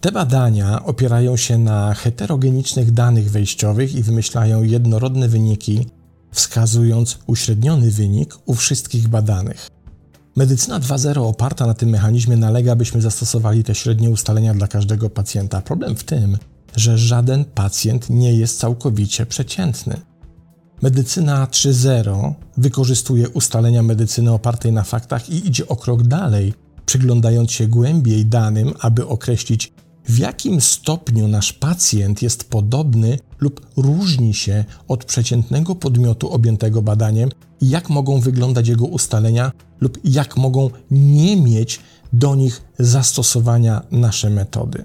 Te 0.00 0.12
badania 0.12 0.84
opierają 0.84 1.36
się 1.36 1.58
na 1.58 1.94
heterogenicznych 1.94 2.90
danych 2.90 3.30
wejściowych 3.30 3.94
i 3.94 4.02
wymyślają 4.02 4.62
jednorodne 4.62 5.28
wyniki 5.28 5.86
wskazując 6.32 7.18
uśredniony 7.26 7.90
wynik 7.90 8.34
u 8.46 8.54
wszystkich 8.54 9.08
badanych. 9.08 9.68
Medycyna 10.36 10.80
2.0 10.80 11.28
oparta 11.28 11.66
na 11.66 11.74
tym 11.74 11.88
mechanizmie 11.88 12.36
nalega, 12.36 12.76
byśmy 12.76 13.00
zastosowali 13.00 13.64
te 13.64 13.74
średnie 13.74 14.10
ustalenia 14.10 14.54
dla 14.54 14.68
każdego 14.68 15.10
pacjenta. 15.10 15.60
Problem 15.60 15.96
w 15.96 16.04
tym, 16.04 16.38
że 16.76 16.98
żaden 16.98 17.44
pacjent 17.44 18.10
nie 18.10 18.34
jest 18.34 18.58
całkowicie 18.58 19.26
przeciętny. 19.26 20.00
Medycyna 20.82 21.46
3.0 21.46 22.32
wykorzystuje 22.56 23.28
ustalenia 23.28 23.82
medycyny 23.82 24.32
opartej 24.32 24.72
na 24.72 24.82
faktach 24.82 25.30
i 25.30 25.46
idzie 25.46 25.68
o 25.68 25.76
krok 25.76 26.02
dalej, 26.02 26.54
przyglądając 26.86 27.52
się 27.52 27.68
głębiej 27.68 28.26
danym, 28.26 28.72
aby 28.80 29.06
określić, 29.06 29.72
w 30.04 30.18
jakim 30.18 30.60
stopniu 30.60 31.28
nasz 31.28 31.52
pacjent 31.52 32.22
jest 32.22 32.50
podobny 32.50 33.18
lub 33.40 33.66
różni 33.76 34.34
się 34.34 34.64
od 34.88 35.04
przeciętnego 35.04 35.74
podmiotu 35.74 36.30
objętego 36.30 36.82
badaniem 36.82 37.30
i 37.60 37.68
jak 37.68 37.90
mogą 37.90 38.20
wyglądać 38.20 38.68
jego 38.68 38.84
ustalenia 38.84 39.52
lub 39.80 39.98
jak 40.04 40.36
mogą 40.36 40.70
nie 40.90 41.36
mieć 41.36 41.80
do 42.12 42.34
nich 42.34 42.62
zastosowania 42.78 43.82
nasze 43.90 44.30
metody. 44.30 44.84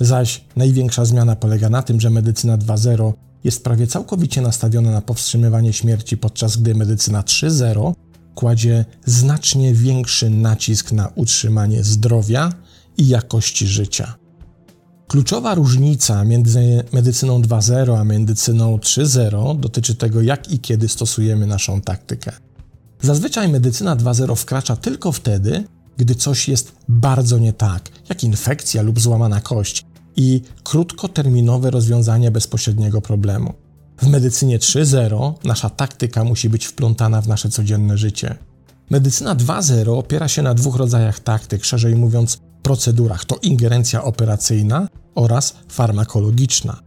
Zaś 0.00 0.44
największa 0.56 1.04
zmiana 1.04 1.36
polega 1.36 1.70
na 1.70 1.82
tym, 1.82 2.00
że 2.00 2.10
medycyna 2.10 2.58
2.0 2.58 3.12
jest 3.44 3.64
prawie 3.64 3.86
całkowicie 3.86 4.40
nastawiona 4.40 4.90
na 4.90 5.00
powstrzymywanie 5.00 5.72
śmierci, 5.72 6.16
podczas 6.16 6.56
gdy 6.56 6.74
medycyna 6.74 7.22
3.0 7.22 7.92
kładzie 8.34 8.84
znacznie 9.06 9.74
większy 9.74 10.30
nacisk 10.30 10.92
na 10.92 11.08
utrzymanie 11.14 11.84
zdrowia 11.84 12.52
i 12.96 13.08
jakości 13.08 13.66
życia. 13.66 14.14
Kluczowa 15.08 15.54
różnica 15.54 16.24
między 16.24 16.84
medycyną 16.92 17.42
2.0 17.42 17.98
a 17.98 18.04
medycyną 18.04 18.76
3.0 18.76 19.60
dotyczy 19.60 19.94
tego, 19.94 20.22
jak 20.22 20.50
i 20.50 20.58
kiedy 20.58 20.88
stosujemy 20.88 21.46
naszą 21.46 21.80
taktykę. 21.80 22.32
Zazwyczaj 23.00 23.48
medycyna 23.48 23.96
2.0 23.96 24.36
wkracza 24.36 24.76
tylko 24.76 25.12
wtedy, 25.12 25.64
gdy 25.96 26.14
coś 26.14 26.48
jest 26.48 26.72
bardzo 26.88 27.38
nie 27.38 27.52
tak, 27.52 27.88
jak 28.08 28.24
infekcja 28.24 28.82
lub 28.82 29.00
złamana 29.00 29.40
kość 29.40 29.84
i 30.16 30.42
krótkoterminowe 30.64 31.70
rozwiązanie 31.70 32.30
bezpośredniego 32.30 33.00
problemu. 33.00 33.52
W 34.02 34.06
medycynie 34.06 34.58
3.0 34.58 35.34
nasza 35.44 35.70
taktyka 35.70 36.24
musi 36.24 36.48
być 36.48 36.66
wplątana 36.66 37.20
w 37.20 37.28
nasze 37.28 37.48
codzienne 37.48 37.98
życie. 37.98 38.36
Medycyna 38.90 39.36
2.0 39.36 39.98
opiera 39.98 40.28
się 40.28 40.42
na 40.42 40.54
dwóch 40.54 40.76
rodzajach 40.76 41.20
taktyk, 41.20 41.64
szerzej 41.64 41.96
mówiąc 41.96 42.38
procedurach. 42.62 43.24
To 43.24 43.36
ingerencja 43.42 44.04
operacyjna 44.04 44.88
oraz 45.14 45.54
farmakologiczna. 45.68 46.80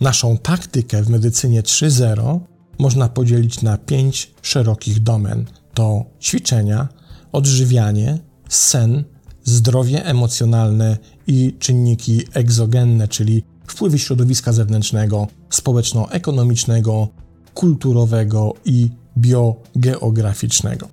Naszą 0.00 0.38
taktykę 0.38 1.02
w 1.02 1.10
medycynie 1.10 1.62
3.0 1.62 2.40
można 2.78 3.08
podzielić 3.08 3.62
na 3.62 3.78
pięć 3.78 4.34
szerokich 4.42 5.02
domen: 5.02 5.46
to 5.74 6.04
ćwiczenia, 6.22 6.88
odżywianie, 7.32 8.18
sen, 8.48 9.04
zdrowie 9.44 10.04
emocjonalne 10.04 10.98
i 11.26 11.54
czynniki 11.58 12.22
egzogenne, 12.34 13.08
czyli 13.08 13.44
wpływy 13.66 13.98
środowiska 13.98 14.52
zewnętrznego, 14.52 15.28
społeczno-ekonomicznego, 15.50 17.08
kulturowego 17.54 18.54
i 18.64 18.90
biogeograficznego. 19.18 20.88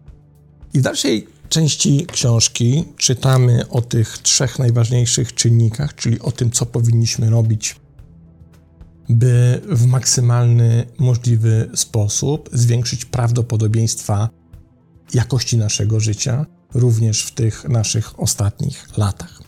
I 0.73 0.79
w 0.79 0.81
dalszej 0.81 1.27
części 1.49 2.05
książki 2.11 2.85
czytamy 2.97 3.69
o 3.69 3.81
tych 3.81 4.17
trzech 4.17 4.59
najważniejszych 4.59 5.33
czynnikach, 5.33 5.95
czyli 5.95 6.19
o 6.19 6.31
tym, 6.31 6.51
co 6.51 6.65
powinniśmy 6.65 7.29
robić, 7.29 7.75
by 9.09 9.61
w 9.69 9.85
maksymalny 9.85 10.85
możliwy 10.97 11.69
sposób 11.75 12.49
zwiększyć 12.53 13.05
prawdopodobieństwa 13.05 14.29
jakości 15.13 15.57
naszego 15.57 15.99
życia, 15.99 16.45
również 16.73 17.23
w 17.23 17.31
tych 17.31 17.69
naszych 17.69 18.19
ostatnich 18.19 18.97
latach. 18.97 19.41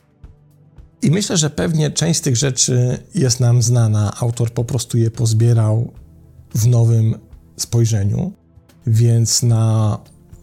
I 1.01 1.11
myślę, 1.11 1.37
że 1.37 1.49
pewnie 1.49 1.91
część 1.91 2.19
z 2.19 2.21
tych 2.21 2.35
rzeczy 2.35 2.97
jest 3.15 3.39
nam 3.39 3.61
znana. 3.61 4.13
Autor 4.19 4.51
po 4.51 4.63
prostu 4.63 4.97
je 4.97 5.11
pozbierał 5.11 5.93
w 6.55 6.67
nowym 6.67 7.15
spojrzeniu, 7.57 8.33
więc 8.87 9.43
na 9.43 9.97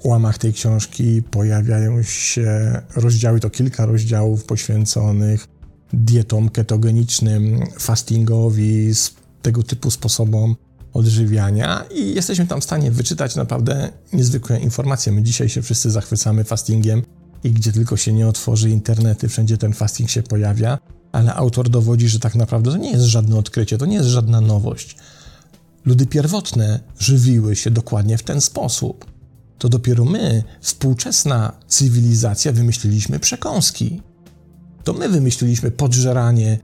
łamach 0.05 0.39
tej 0.39 0.53
książki 0.53 1.23
pojawiają 1.23 2.03
się 2.03 2.81
rozdziały, 2.97 3.41
to 3.41 3.51
kilka 3.51 3.87
rozdziałów 3.87 4.45
poświęconych 4.45 5.49
dietom 5.93 6.49
ketogenicznym, 6.49 7.61
fastingowi, 7.79 8.93
tego 9.43 9.63
typu 9.63 9.91
sposobom 9.91 10.57
odżywiania 10.99 11.85
i 11.95 12.15
jesteśmy 12.15 12.47
tam 12.47 12.61
w 12.61 12.65
stanie 12.65 12.91
wyczytać 12.91 13.37
naprawdę 13.37 13.89
niezwykłe 14.13 14.61
informacje. 14.61 15.13
My 15.13 15.23
dzisiaj 15.23 15.49
się 15.49 15.63
wszyscy 15.63 15.91
zachwycamy 15.91 16.45
fastingiem 16.45 17.03
i 17.45 17.51
gdzie 17.51 17.73
tylko 17.73 17.97
się 17.97 18.13
nie 18.13 18.29
otworzy 18.29 18.71
internety, 18.71 19.29
wszędzie 19.29 19.59
ten 19.59 19.73
fasting 19.73 20.11
się 20.11 20.23
pojawia, 20.23 20.79
ale 21.13 21.35
autor 21.35 21.69
dowodzi, 21.69 22.09
że 22.09 22.21
tak 22.21 22.35
naprawdę 22.35 22.71
to 22.71 22.77
nie 22.77 22.91
jest 22.91 23.05
żadne 23.05 23.37
odkrycie, 23.37 23.79
to 23.79 23.87
nie 23.87 23.97
jest 23.97 24.09
żadna 24.09 24.41
nowość. 24.41 24.97
Ludy 25.85 26.07
pierwotne 26.07 26.81
żywiły 26.99 27.57
się 27.57 27.71
dokładnie 27.71 28.19
w 28.19 28.23
ten 28.23 28.41
sposób. 28.41 29.07
To 29.59 29.69
dopiero 29.69 30.05
my, 30.05 30.43
współczesna 30.61 31.53
cywilizacja, 31.69 32.53
wymyśliliśmy 32.53 33.19
przekąski. 33.19 34.03
To 34.85 34.93
my 34.93 35.09
wymyśliliśmy 35.09 35.71
podżeranie 35.71 36.59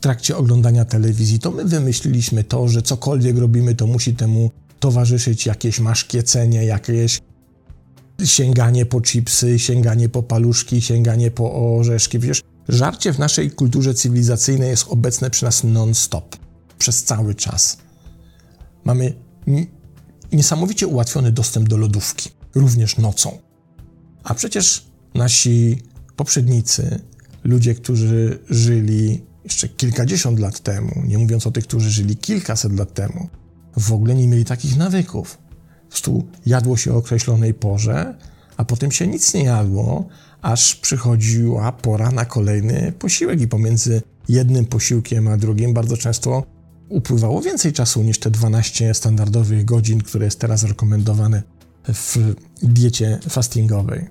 trakcie 0.00 0.36
oglądania 0.36 0.84
telewizji. 0.84 1.38
To 1.38 1.50
my 1.50 1.64
wymyśliliśmy 1.64 2.44
to, 2.44 2.68
że 2.68 2.82
cokolwiek 2.82 3.38
robimy, 3.38 3.74
to 3.74 3.86
musi 3.86 4.14
temu 4.14 4.50
towarzyszyć 4.80 5.46
jakieś 5.46 5.80
maszkiecenie, 5.80 6.64
jakieś 6.64 7.20
sięganie 8.24 8.86
po 8.86 9.00
chipsy, 9.00 9.58
sięganie 9.58 10.08
po 10.08 10.22
paluszki, 10.22 10.80
sięganie 10.80 11.30
po 11.30 11.76
orzeszki. 11.76 12.18
Wiesz, 12.18 12.42
żarcie 12.68 13.12
w 13.12 13.18
naszej 13.18 13.50
kulturze 13.50 13.94
cywilizacyjnej 13.94 14.70
jest 14.70 14.84
obecne 14.88 15.30
przy 15.30 15.44
nas 15.44 15.64
non-stop, 15.64 16.36
przez 16.78 17.04
cały 17.04 17.34
czas. 17.34 17.78
Mamy 18.84 19.14
niesamowicie 20.32 20.86
ułatwiony 20.86 21.32
dostęp 21.32 21.68
do 21.68 21.76
lodówki, 21.76 22.30
również 22.54 22.96
nocą. 22.96 23.38
A 24.24 24.34
przecież 24.34 24.86
nasi 25.14 25.82
poprzednicy, 26.16 27.00
ludzie, 27.44 27.74
którzy 27.74 28.38
żyli 28.50 29.27
jeszcze 29.52 29.68
kilkadziesiąt 29.68 30.38
lat 30.38 30.60
temu, 30.60 31.02
nie 31.04 31.18
mówiąc 31.18 31.46
o 31.46 31.50
tych, 31.50 31.64
którzy 31.64 31.90
żyli 31.90 32.16
kilkaset 32.16 32.78
lat 32.78 32.94
temu, 32.94 33.28
w 33.76 33.92
ogóle 33.92 34.14
nie 34.14 34.28
mieli 34.28 34.44
takich 34.44 34.76
nawyków. 34.76 35.38
Po 35.82 35.90
prostu 35.90 36.26
jadło 36.46 36.76
się 36.76 36.94
o 36.94 36.96
określonej 36.96 37.54
porze, 37.54 38.14
a 38.56 38.64
potem 38.64 38.92
się 38.92 39.06
nic 39.06 39.34
nie 39.34 39.44
jadło, 39.44 40.08
aż 40.42 40.74
przychodziła 40.74 41.72
pora 41.72 42.10
na 42.10 42.24
kolejny 42.24 42.92
posiłek 42.98 43.40
i 43.40 43.48
pomiędzy 43.48 44.02
jednym 44.28 44.66
posiłkiem 44.66 45.28
a 45.28 45.36
drugim 45.36 45.74
bardzo 45.74 45.96
często 45.96 46.44
upływało 46.88 47.42
więcej 47.42 47.72
czasu 47.72 48.02
niż 48.02 48.18
te 48.18 48.30
12 48.30 48.94
standardowych 48.94 49.64
godzin, 49.64 50.00
które 50.00 50.24
jest 50.24 50.40
teraz 50.40 50.62
rekomendowane 50.62 51.42
w 51.88 52.34
diecie 52.62 53.18
fastingowej. 53.28 54.06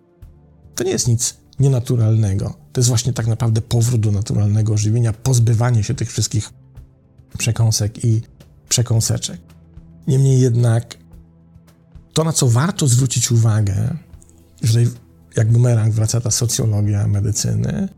To 0.76 0.84
nie 0.84 0.92
jest 0.92 1.08
nic 1.08 1.38
nienaturalnego. 1.60 2.54
To 2.74 2.80
jest 2.82 2.90
właśnie 2.90 3.14
tak 3.14 3.28
naprawdę 3.28 3.62
powrót 3.62 4.02
do 4.02 4.12
naturalnego 4.12 4.78
żywienia, 4.78 5.14
pozbywanie 5.14 5.84
się 5.84 5.94
tych 5.94 6.12
wszystkich 6.12 6.50
przekąsek 7.38 8.06
i 8.06 8.22
przekąseczek. 8.70 9.42
Niemniej 10.08 10.42
jednak 10.42 10.98
to, 12.14 12.24
na 12.24 12.34
co 12.34 12.48
warto 12.48 12.88
zwrócić 12.88 13.32
uwagę, 13.32 13.98
że 14.64 14.80
jak 15.36 15.52
bumerang 15.52 15.94
wraca 15.94 16.22
ta 16.22 16.32
socjologia 16.32 17.08
medycyny, 17.08 17.90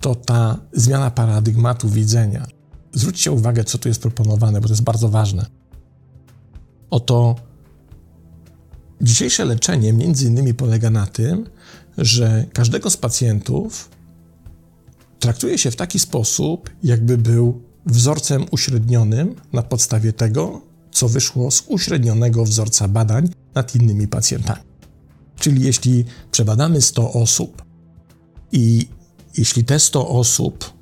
to 0.00 0.14
ta 0.14 0.58
zmiana 0.72 1.10
paradygmatu 1.10 1.88
widzenia. 1.88 2.46
Zwróćcie 2.92 3.32
uwagę, 3.32 3.64
co 3.64 3.78
tu 3.78 3.88
jest 3.88 4.02
proponowane, 4.02 4.60
bo 4.60 4.68
to 4.68 4.72
jest 4.72 4.82
bardzo 4.82 5.08
ważne. 5.08 5.46
Oto 6.90 7.36
dzisiejsze 9.00 9.44
leczenie 9.44 9.92
między 9.92 10.26
innymi 10.26 10.54
polega 10.54 10.90
na 10.90 11.06
tym, 11.06 11.46
że 11.98 12.46
każdego 12.52 12.90
z 12.90 12.96
pacjentów 12.96 13.90
traktuje 15.18 15.58
się 15.58 15.70
w 15.70 15.76
taki 15.76 15.98
sposób, 15.98 16.70
jakby 16.82 17.18
był 17.18 17.62
wzorcem 17.86 18.46
uśrednionym 18.50 19.34
na 19.52 19.62
podstawie 19.62 20.12
tego, 20.12 20.62
co 20.90 21.08
wyszło 21.08 21.50
z 21.50 21.64
uśrednionego 21.66 22.44
wzorca 22.44 22.88
badań 22.88 23.28
nad 23.54 23.76
innymi 23.76 24.08
pacjentami. 24.08 24.62
Czyli 25.38 25.62
jeśli 25.62 26.04
przebadamy 26.30 26.80
100 26.82 27.12
osób 27.12 27.62
i 28.52 28.88
jeśli 29.38 29.64
te 29.64 29.78
100 29.78 30.08
osób 30.08 30.72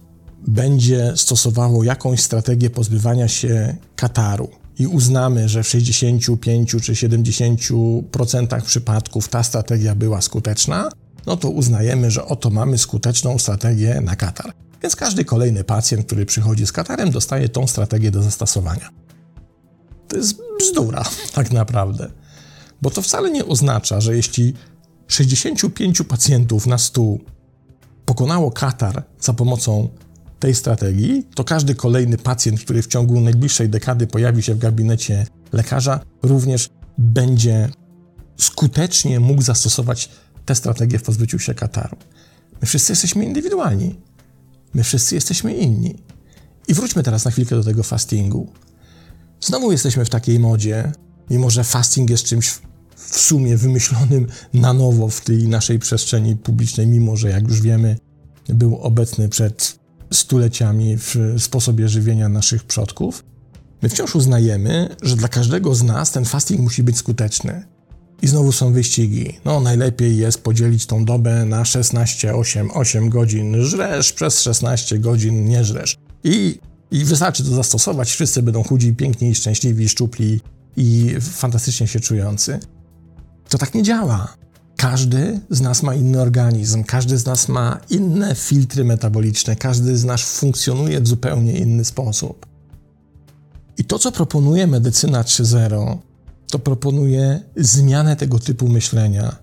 będzie 0.47 1.13
stosowało 1.17 1.85
jakąś 1.85 2.23
strategię 2.23 2.71
pozbywania 2.71 3.29
się 3.29 3.77
kataru 3.97 4.49
i 4.79 4.87
uznamy, 4.87 5.49
że 5.49 5.63
w 5.63 5.69
65 5.69 6.71
czy 6.71 6.79
70% 6.79 8.63
przypadków 8.63 9.29
ta 9.29 9.43
strategia 9.43 9.95
była 9.95 10.21
skuteczna, 10.21 10.89
no 11.27 11.37
to 11.37 11.51
uznajemy, 11.51 12.11
że 12.11 12.25
oto 12.25 12.51
mamy 12.51 12.79
skuteczną 12.79 13.39
strategię 13.39 14.01
na 14.01 14.17
katar. 14.17 14.53
Więc 14.83 14.97
każdy 14.97 15.25
kolejny 15.25 15.65
pacjent, 15.65 16.07
który 16.07 16.27
przychodzi 16.27 16.67
z 16.67 16.73
katarem, 16.73 17.11
dostaje 17.11 17.49
tą 17.49 17.67
strategię 17.67 18.11
do 18.11 18.23
zastosowania. 18.23 18.89
To 20.09 20.17
jest 20.17 20.41
bzdura, 20.61 21.05
tak 21.35 21.53
naprawdę. 21.53 22.11
Bo 22.83 22.91
to 22.91 23.03
wcale 23.03 23.31
nie 23.31 23.47
oznacza, 23.47 24.01
że 24.01 24.17
jeśli 24.17 24.55
65 25.09 26.03
pacjentów 26.03 26.67
na 26.67 26.79
100 26.79 27.03
pokonało 28.05 28.51
katar 28.51 29.03
za 29.21 29.33
pomocą 29.33 29.89
tej 30.39 30.55
strategii, 30.55 31.27
to 31.35 31.45
każdy 31.45 31.75
kolejny 31.75 32.19
pacjent, 32.19 32.61
który 32.61 32.83
w 32.83 32.87
ciągu 32.87 33.21
najbliższej 33.21 33.69
dekady 33.69 34.07
pojawi 34.07 34.43
się 34.43 34.55
w 34.55 34.59
gabinecie 34.59 35.27
lekarza, 35.53 36.01
również 36.23 36.69
będzie 36.99 37.69
skutecznie 38.37 39.21
mógł 39.21 39.43
zastosować 39.43 40.11
tę 40.47 40.55
strategię 40.55 40.99
w 40.99 41.03
pozbyciu 41.03 41.39
się 41.39 41.55
kataru. 41.55 41.97
My 42.61 42.67
wszyscy 42.67 42.93
jesteśmy 42.93 43.25
indywidualni. 43.25 43.97
My 44.75 44.83
wszyscy 44.83 45.15
jesteśmy 45.15 45.55
inni. 45.55 45.95
I 46.69 46.75
wróćmy 46.75 47.03
teraz 47.03 47.25
na 47.25 47.31
chwilkę 47.31 47.57
do 47.57 47.65
tego 47.65 47.83
fastingu. 47.83 48.53
Znowu 49.41 49.73
jesteśmy 49.73 50.05
w 50.05 50.11
takiej 50.11 50.39
modzie, 50.39 50.93
mimo 51.31 51.51
że 51.51 51.65
fasting 51.65 52.11
jest 52.11 52.25
czymś 52.25 52.49
w 52.97 53.21
sumie 53.21 53.57
wymyślonym 53.57 54.27
na 54.55 54.73
nowo 54.73 55.09
w 55.09 55.21
tej 55.21 55.49
naszej 55.49 55.79
przestrzeni 55.79 56.37
publicznej, 56.37 56.87
mimo 56.87 57.17
że, 57.17 57.31
jak 57.31 57.49
już 57.49 57.61
wiemy, 57.61 57.99
był 58.49 58.77
obecny 58.77 59.29
przed 59.29 59.79
stuleciami 60.13 60.97
w 60.97 61.15
sposobie 61.39 61.89
żywienia 61.89 62.29
naszych 62.29 62.65
przodków, 62.65 63.25
my 63.83 63.89
wciąż 63.89 64.15
uznajemy, 64.15 64.97
że 65.03 65.17
dla 65.17 65.29
każdego 65.29 65.75
z 65.75 65.83
nas 65.83 66.11
ten 66.11 66.25
fasting 66.25 66.61
musi 66.61 66.83
być 66.83 66.97
skuteczny. 66.97 67.67
I 68.23 68.29
znowu 68.29 68.53
są 68.53 68.73
wyścigi. 68.73 69.39
No, 69.45 69.61
najlepiej 69.61 70.17
jest 70.17 70.43
podzielić 70.43 70.87
tą 70.87 71.05
dobę 71.05 71.45
na 71.45 71.65
16, 71.65 72.35
8, 72.35 72.71
8 72.71 73.09
godzin. 73.09 73.65
Żresz 73.65 74.13
przez 74.13 74.41
16 74.41 74.99
godzin, 74.99 75.45
nie 75.45 75.65
żresz. 75.65 75.97
I, 76.25 76.59
I 76.91 77.05
wystarczy 77.05 77.45
to 77.45 77.51
zastosować, 77.51 78.11
wszyscy 78.11 78.43
będą 78.43 78.63
chudzi, 78.63 78.95
piękni, 78.95 79.35
szczęśliwi, 79.35 79.89
szczupli 79.89 80.41
i 80.77 81.17
fantastycznie 81.21 81.87
się 81.87 82.01
czujący. 82.01 82.61
To 83.49 83.59
tak 83.59 83.75
nie 83.75 83.83
działa. 83.83 84.35
Każdy 84.77 85.41
z 85.51 85.61
nas 85.61 85.83
ma 85.83 85.95
inny 85.95 86.21
organizm, 86.21 86.85
każdy 86.85 87.19
z 87.19 87.27
nas 87.27 87.49
ma 87.49 87.81
inne 87.91 88.35
filtry 88.35 88.85
metaboliczne, 88.85 89.57
każdy 89.57 89.97
z 89.97 90.05
nas 90.05 90.23
funkcjonuje 90.23 91.01
w 91.01 91.09
zupełnie 91.09 91.53
inny 91.53 91.85
sposób. 91.85 92.47
I 93.79 93.85
to, 93.85 93.99
co 93.99 94.13
proponuje 94.13 94.67
medycyna 94.67 95.23
3.0, 95.23 95.99
to 96.51 96.59
proponuje 96.59 97.41
zmianę 97.57 98.17
tego 98.17 98.39
typu 98.39 98.69
myślenia. 98.69 99.37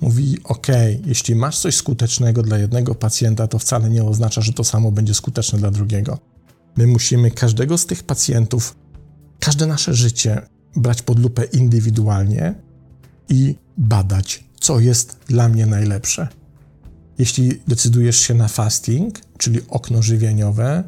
Mówi: 0.00 0.38
OK, 0.44 0.66
jeśli 1.06 1.34
masz 1.34 1.58
coś 1.58 1.74
skutecznego 1.74 2.42
dla 2.42 2.58
jednego 2.58 2.94
pacjenta, 2.94 3.46
to 3.46 3.58
wcale 3.58 3.90
nie 3.90 4.04
oznacza, 4.04 4.40
że 4.40 4.52
to 4.52 4.64
samo 4.64 4.92
będzie 4.92 5.14
skuteczne 5.14 5.58
dla 5.58 5.70
drugiego. 5.70 6.18
My 6.76 6.86
musimy 6.86 7.30
każdego 7.30 7.78
z 7.78 7.86
tych 7.86 8.02
pacjentów, 8.04 8.76
każde 9.40 9.66
nasze 9.66 9.94
życie 9.94 10.42
brać 10.76 11.02
pod 11.02 11.18
lupę 11.18 11.44
indywidualnie 11.44 12.54
i 13.28 13.54
badać, 13.76 14.44
co 14.60 14.80
jest 14.80 15.18
dla 15.26 15.48
mnie 15.48 15.66
najlepsze. 15.66 16.28
jeśli 17.18 17.62
decydujesz 17.68 18.18
się 18.18 18.34
na 18.34 18.48
fasting, 18.48 19.20
czyli 19.38 19.60
okno 19.68 20.02
żywieniowe, 20.02 20.84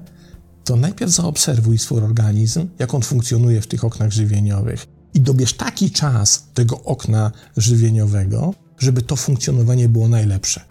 to 0.65 0.77
najpierw 0.77 1.13
zaobserwuj 1.13 1.79
swój 1.79 1.99
organizm, 1.99 2.69
jak 2.79 2.95
on 2.95 3.03
funkcjonuje 3.03 3.61
w 3.61 3.67
tych 3.67 3.85
oknach 3.85 4.13
żywieniowych 4.13 4.87
i 5.15 5.21
dobierz 5.21 5.53
taki 5.53 5.91
czas 5.91 6.47
tego 6.55 6.83
okna 6.83 7.33
żywieniowego, 7.57 8.55
żeby 8.79 9.03
to 9.03 9.17
funkcjonowanie 9.17 9.89
było 9.89 10.09
najlepsze, 10.09 10.65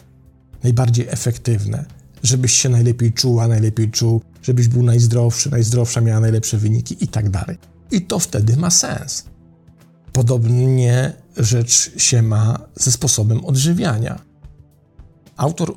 najbardziej 0.64 1.08
efektywne, 1.10 1.86
żebyś 2.24 2.54
się 2.54 2.70
najlepiej 2.70 3.14
czuła, 3.14 3.48
najlepiej 3.48 3.92
czuł, 3.92 4.22
żebyś 4.42 4.68
był 4.68 4.84
najzdrowszy, 4.84 5.52
najzdrowsza 5.52 6.02
miała 6.02 6.20
najlepsze 6.20 6.58
wyniki 6.58 7.04
i 7.04 7.08
tak 7.08 7.30
dalej. 7.30 7.58
I 7.92 8.02
to 8.02 8.20
wtedy 8.20 8.58
ma 8.58 8.70
sens. 8.70 9.24
Podobnie 10.14 11.14
rzecz 11.38 11.92
się 11.98 12.22
ma 12.22 12.60
ze 12.76 12.92
sposobem 12.92 13.46
odżywiania. 13.46 14.22
Autor, 15.38 15.76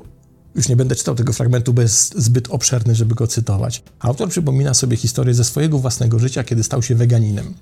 już 0.55 0.69
nie 0.69 0.75
będę 0.75 0.95
czytał 0.95 1.15
tego 1.15 1.33
fragmentu, 1.33 1.73
bo 1.73 1.81
jest 1.81 2.15
zbyt 2.17 2.49
obszerny, 2.49 2.95
żeby 2.95 3.15
go 3.15 3.27
cytować. 3.27 3.83
Autor 3.99 4.29
przypomina 4.29 4.73
sobie 4.73 4.97
historię 4.97 5.33
ze 5.33 5.43
swojego 5.43 5.79
własnego 5.79 6.19
życia, 6.19 6.43
kiedy 6.43 6.63
stał 6.63 6.81
się 6.83 6.95
weganinem. 6.95 7.53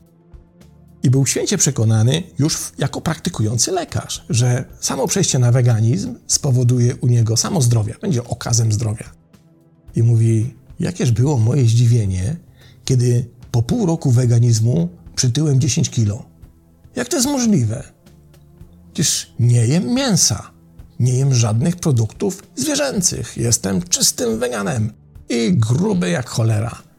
I 1.04 1.10
był 1.10 1.26
święcie 1.26 1.58
przekonany, 1.58 2.24
już 2.40 2.72
jako 2.78 3.02
praktykujący 3.02 3.72
lekarz, 3.72 4.26
że 4.30 4.66
samo 4.80 5.08
przejście 5.08 5.40
na 5.40 5.52
weganizm 5.52 6.16
spowoduje 6.28 6.96
u 6.96 7.08
niego 7.08 7.38
samo 7.38 7.62
zdrowie, 7.62 7.96
będzie 8.02 8.24
okazem 8.24 8.72
zdrowia. 8.72 9.12
I 9.96 10.04
mówi: 10.04 10.56
Jakież 10.80 11.12
było 11.12 11.38
moje 11.38 11.66
zdziwienie, 11.66 12.36
kiedy 12.86 13.26
po 13.52 13.62
pół 13.62 13.86
roku 13.86 14.12
weganizmu 14.12 14.90
przytyłem 15.16 15.60
10 15.60 15.90
kilo. 15.90 16.26
Jak 16.96 17.08
to 17.08 17.16
jest 17.16 17.28
możliwe? 17.28 17.84
Przecież 18.94 19.34
nie 19.40 19.68
jem 19.68 19.94
mięsa, 19.94 20.52
nie 21.00 21.14
jem 21.14 21.34
żadnych 21.34 21.76
produktów 21.76 22.44
zwierzęcych, 22.56 23.38
jestem 23.38 23.82
czystym 23.82 24.40
weganem 24.40 24.94
i 25.30 25.54
gruby 25.58 26.10
jak 26.10 26.30
cholera. 26.30 26.91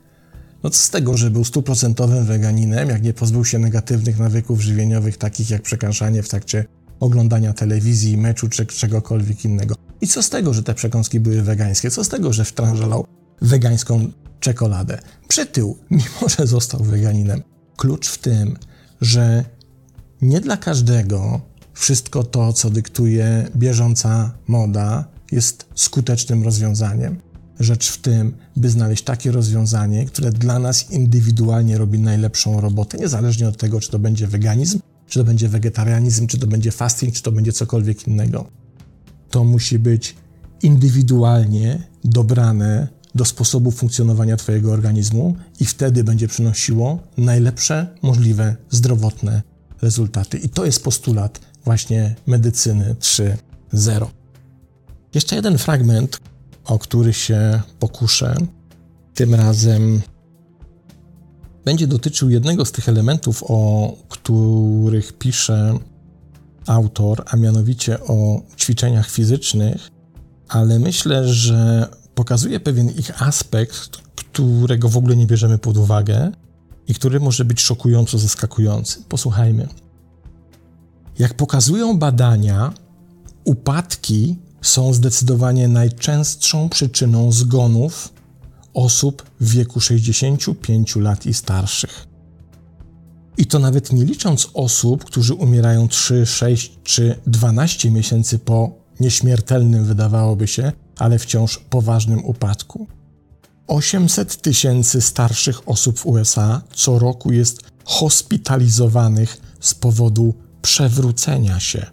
No 0.62 0.70
co 0.70 0.78
z 0.78 0.90
tego, 0.90 1.16
że 1.16 1.30
był 1.30 1.44
stuprocentowym 1.44 2.24
weganinem, 2.24 2.88
jak 2.88 3.02
nie 3.02 3.12
pozbył 3.12 3.44
się 3.44 3.58
negatywnych 3.58 4.18
nawyków 4.18 4.60
żywieniowych, 4.60 5.18
takich 5.18 5.50
jak 5.50 5.62
przekąszanie 5.62 6.22
w 6.22 6.28
trakcie 6.28 6.64
oglądania 7.00 7.52
telewizji, 7.52 8.16
meczu 8.16 8.48
czy 8.48 8.66
czegokolwiek 8.66 9.44
innego. 9.44 9.74
I 10.00 10.06
co 10.06 10.22
z 10.22 10.30
tego, 10.30 10.54
że 10.54 10.62
te 10.62 10.74
przekąski 10.74 11.20
były 11.20 11.42
wegańskie? 11.42 11.90
Co 11.90 12.04
z 12.04 12.08
tego, 12.08 12.32
że 12.32 12.44
wtrążalał 12.44 13.06
wegańską 13.40 14.10
czekoladę? 14.40 14.98
Przytył, 15.28 15.78
mimo 15.90 16.28
że 16.38 16.46
został 16.46 16.84
weganinem. 16.84 17.42
Klucz 17.76 18.08
w 18.08 18.18
tym, 18.18 18.56
że 19.00 19.44
nie 20.22 20.40
dla 20.40 20.56
każdego 20.56 21.40
wszystko 21.74 22.24
to, 22.24 22.52
co 22.52 22.70
dyktuje 22.70 23.48
bieżąca 23.56 24.34
moda, 24.46 25.04
jest 25.32 25.66
skutecznym 25.74 26.44
rozwiązaniem. 26.44 27.20
Rzecz 27.62 27.90
w 27.90 27.98
tym, 27.98 28.34
by 28.56 28.70
znaleźć 28.70 29.04
takie 29.04 29.32
rozwiązanie, 29.32 30.06
które 30.06 30.32
dla 30.32 30.58
nas 30.58 30.90
indywidualnie 30.90 31.78
robi 31.78 31.98
najlepszą 31.98 32.60
robotę, 32.60 32.98
niezależnie 32.98 33.48
od 33.48 33.56
tego, 33.56 33.80
czy 33.80 33.90
to 33.90 33.98
będzie 33.98 34.26
weganizm, 34.26 34.80
czy 35.06 35.18
to 35.18 35.24
będzie 35.24 35.48
wegetarianizm, 35.48 36.26
czy 36.26 36.38
to 36.38 36.46
będzie 36.46 36.72
fasting, 36.72 37.14
czy 37.14 37.22
to 37.22 37.32
będzie 37.32 37.52
cokolwiek 37.52 38.06
innego. 38.06 38.50
To 39.30 39.44
musi 39.44 39.78
być 39.78 40.16
indywidualnie 40.62 41.82
dobrane 42.04 42.88
do 43.14 43.24
sposobu 43.24 43.70
funkcjonowania 43.70 44.36
Twojego 44.36 44.72
organizmu 44.72 45.36
i 45.60 45.64
wtedy 45.64 46.04
będzie 46.04 46.28
przynosiło 46.28 46.98
najlepsze 47.16 47.86
możliwe 48.02 48.56
zdrowotne 48.70 49.42
rezultaty. 49.82 50.38
I 50.38 50.48
to 50.48 50.64
jest 50.64 50.84
postulat 50.84 51.40
właśnie 51.64 52.14
medycyny 52.26 52.94
3.0. 53.00 54.06
Jeszcze 55.14 55.36
jeden 55.36 55.58
fragment, 55.58 56.20
o 56.64 56.78
który 56.78 57.12
się 57.12 57.60
pokuszę, 57.78 58.36
tym 59.14 59.34
razem 59.34 60.02
będzie 61.64 61.86
dotyczył 61.86 62.30
jednego 62.30 62.64
z 62.64 62.72
tych 62.72 62.88
elementów, 62.88 63.44
o 63.48 63.92
których 64.08 65.12
pisze 65.12 65.78
autor, 66.66 67.24
a 67.26 67.36
mianowicie 67.36 68.00
o 68.00 68.42
ćwiczeniach 68.56 69.10
fizycznych, 69.10 69.88
ale 70.48 70.78
myślę, 70.78 71.28
że 71.28 71.88
pokazuje 72.14 72.60
pewien 72.60 72.88
ich 72.90 73.22
aspekt, 73.22 73.96
którego 74.14 74.88
w 74.88 74.96
ogóle 74.96 75.16
nie 75.16 75.26
bierzemy 75.26 75.58
pod 75.58 75.76
uwagę 75.76 76.32
i 76.88 76.94
który 76.94 77.20
może 77.20 77.44
być 77.44 77.60
szokująco 77.60 78.18
zaskakujący. 78.18 79.02
Posłuchajmy. 79.08 79.68
Jak 81.18 81.34
pokazują 81.34 81.98
badania, 81.98 82.72
upadki 83.44 84.38
są 84.62 84.94
zdecydowanie 84.94 85.68
najczęstszą 85.68 86.68
przyczyną 86.68 87.32
zgonów 87.32 88.12
osób 88.74 89.22
w 89.40 89.50
wieku 89.50 89.80
65 89.80 90.96
lat 90.96 91.26
i 91.26 91.34
starszych. 91.34 92.06
I 93.38 93.46
to 93.46 93.58
nawet 93.58 93.92
nie 93.92 94.04
licząc 94.04 94.50
osób, 94.54 95.04
którzy 95.04 95.34
umierają 95.34 95.88
3, 95.88 96.26
6 96.26 96.72
czy 96.84 97.18
12 97.26 97.90
miesięcy 97.90 98.38
po 98.38 98.72
nieśmiertelnym, 99.00 99.84
wydawałoby 99.84 100.46
się, 100.46 100.72
ale 100.98 101.18
wciąż 101.18 101.58
poważnym 101.58 102.24
upadku. 102.24 102.86
800 103.66 104.42
tysięcy 104.42 105.00
starszych 105.00 105.68
osób 105.68 105.98
w 105.98 106.06
USA 106.06 106.62
co 106.74 106.98
roku 106.98 107.32
jest 107.32 107.60
hospitalizowanych 107.84 109.40
z 109.60 109.74
powodu 109.74 110.34
przewrócenia 110.62 111.60
się. 111.60 111.86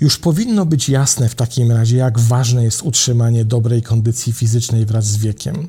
Już 0.00 0.18
powinno 0.18 0.66
być 0.66 0.88
jasne 0.88 1.28
w 1.28 1.34
takim 1.34 1.72
razie, 1.72 1.96
jak 1.96 2.18
ważne 2.18 2.64
jest 2.64 2.82
utrzymanie 2.82 3.44
dobrej 3.44 3.82
kondycji 3.82 4.32
fizycznej 4.32 4.86
wraz 4.86 5.06
z 5.06 5.16
wiekiem. 5.16 5.68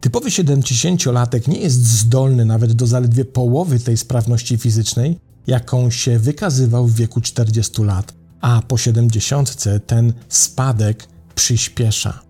Typowy 0.00 0.28
70-latek 0.28 1.48
nie 1.48 1.58
jest 1.58 1.86
zdolny 1.86 2.44
nawet 2.44 2.72
do 2.72 2.86
zaledwie 2.86 3.24
połowy 3.24 3.80
tej 3.80 3.96
sprawności 3.96 4.58
fizycznej, 4.58 5.18
jaką 5.46 5.90
się 5.90 6.18
wykazywał 6.18 6.86
w 6.86 6.94
wieku 6.94 7.20
40 7.20 7.82
lat, 7.82 8.14
a 8.40 8.62
po 8.68 8.78
70 8.78 9.64
ten 9.86 10.12
spadek 10.28 11.06
przyspiesza. 11.34 12.22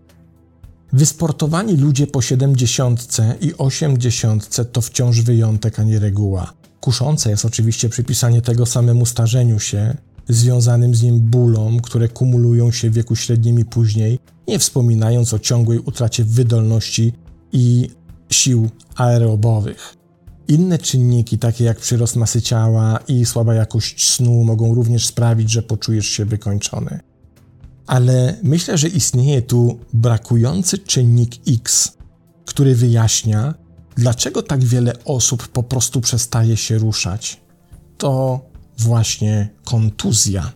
Wysportowani 0.93 1.77
ludzie 1.77 2.07
po 2.07 2.23
70 2.23 3.17
i 3.41 3.55
80 3.59 4.73
to 4.73 4.81
wciąż 4.81 5.21
wyjątek, 5.21 5.79
a 5.79 5.83
nie 5.83 5.99
reguła. 5.99 6.53
Kuszące 6.81 7.31
jest 7.31 7.45
oczywiście 7.45 7.89
przypisanie 7.89 8.43
tego 8.43 8.67
samemu 8.67 9.07
starzeniu 9.07 9.59
się, 9.59 9.97
związanym 10.29 10.95
z 10.95 11.03
nim 11.03 11.21
bólom, 11.21 11.81
które 11.81 12.09
kumulują 12.09 12.71
się 12.71 12.91
w 12.91 12.95
wieku 12.95 13.17
średnim 13.17 13.59
i 13.59 13.65
później, 13.65 14.19
nie 14.49 14.59
wspominając 14.59 15.35
o 15.35 15.39
ciągłej 15.39 15.79
utracie 15.79 16.25
wydolności 16.25 17.13
i 17.53 17.91
sił 18.31 18.71
aerobowych. 18.97 19.97
Inne 20.49 20.79
czynniki, 20.79 21.39
takie 21.39 21.65
jak 21.65 21.81
przyrost 21.81 22.17
masy 22.17 22.43
ciała 22.43 22.99
i 23.09 23.27
słaba 23.27 23.55
jakość 23.55 24.11
snu, 24.11 24.45
mogą 24.45 24.75
również 24.75 25.07
sprawić, 25.07 25.51
że 25.51 25.63
poczujesz 25.63 26.07
się 26.07 26.25
wykończony. 26.25 27.01
Ale 27.87 28.39
myślę, 28.43 28.79
że 28.79 28.89
istnieje 28.89 29.43
tu 29.43 29.79
brakujący 29.93 30.79
czynnik 30.79 31.35
X, 31.49 31.93
który 32.45 32.75
wyjaśnia, 32.75 33.55
dlaczego 33.97 34.43
tak 34.43 34.65
wiele 34.65 35.05
osób 35.05 35.49
po 35.49 35.63
prostu 35.63 36.01
przestaje 36.01 36.57
się 36.57 36.79
ruszać. 36.79 37.41
To 37.99 38.41
właśnie 38.79 39.49
kontuzja. 39.65 40.53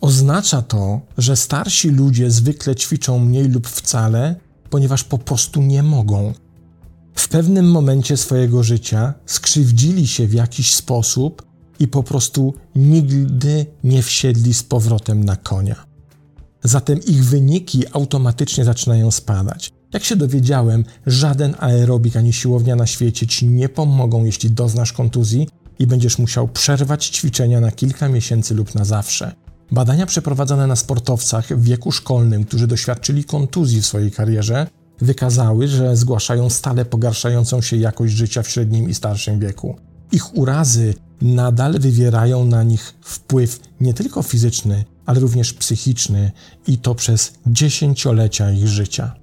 Oznacza 0.00 0.62
to, 0.62 1.00
że 1.18 1.36
starsi 1.36 1.88
ludzie 1.88 2.30
zwykle 2.30 2.76
ćwiczą 2.76 3.18
mniej 3.18 3.48
lub 3.48 3.68
wcale, 3.68 4.36
ponieważ 4.70 5.04
po 5.04 5.18
prostu 5.18 5.62
nie 5.62 5.82
mogą. 5.82 6.32
W 7.14 7.28
pewnym 7.28 7.70
momencie 7.70 8.16
swojego 8.16 8.62
życia 8.62 9.14
skrzywdzili 9.26 10.06
się 10.06 10.26
w 10.26 10.32
jakiś 10.32 10.74
sposób 10.74 11.46
i 11.78 11.88
po 11.88 12.02
prostu 12.02 12.54
nigdy 12.76 13.66
nie 13.84 14.02
wsiedli 14.02 14.54
z 14.54 14.62
powrotem 14.62 15.24
na 15.24 15.36
konia. 15.36 15.86
Zatem 16.62 17.00
ich 17.06 17.24
wyniki 17.24 17.84
automatycznie 17.92 18.64
zaczynają 18.64 19.10
spadać. 19.10 19.70
Jak 19.92 20.04
się 20.04 20.16
dowiedziałem, 20.16 20.84
żaden 21.06 21.54
aerobik 21.58 22.16
ani 22.16 22.32
siłownia 22.32 22.76
na 22.76 22.86
świecie 22.86 23.26
ci 23.26 23.48
nie 23.48 23.68
pomogą, 23.68 24.24
jeśli 24.24 24.50
doznasz 24.50 24.92
kontuzji 24.92 25.48
i 25.82 25.86
będziesz 25.86 26.18
musiał 26.18 26.48
przerwać 26.48 27.06
ćwiczenia 27.06 27.60
na 27.60 27.72
kilka 27.72 28.08
miesięcy 28.08 28.54
lub 28.54 28.74
na 28.74 28.84
zawsze. 28.84 29.32
Badania 29.70 30.06
przeprowadzone 30.06 30.66
na 30.66 30.76
sportowcach 30.76 31.46
w 31.48 31.62
wieku 31.62 31.92
szkolnym, 31.92 32.44
którzy 32.44 32.66
doświadczyli 32.66 33.24
kontuzji 33.24 33.82
w 33.82 33.86
swojej 33.86 34.10
karierze, 34.10 34.66
wykazały, 35.00 35.68
że 35.68 35.96
zgłaszają 35.96 36.50
stale 36.50 36.84
pogarszającą 36.84 37.60
się 37.60 37.76
jakość 37.76 38.14
życia 38.14 38.42
w 38.42 38.48
średnim 38.48 38.90
i 38.90 38.94
starszym 38.94 39.40
wieku. 39.40 39.76
Ich 40.12 40.36
urazy 40.36 40.94
nadal 41.22 41.78
wywierają 41.78 42.44
na 42.44 42.62
nich 42.62 42.94
wpływ 43.04 43.60
nie 43.80 43.94
tylko 43.94 44.22
fizyczny, 44.22 44.84
ale 45.06 45.20
również 45.20 45.52
psychiczny 45.52 46.32
i 46.66 46.78
to 46.78 46.94
przez 46.94 47.32
dziesięciolecia 47.46 48.50
ich 48.50 48.68
życia. 48.68 49.21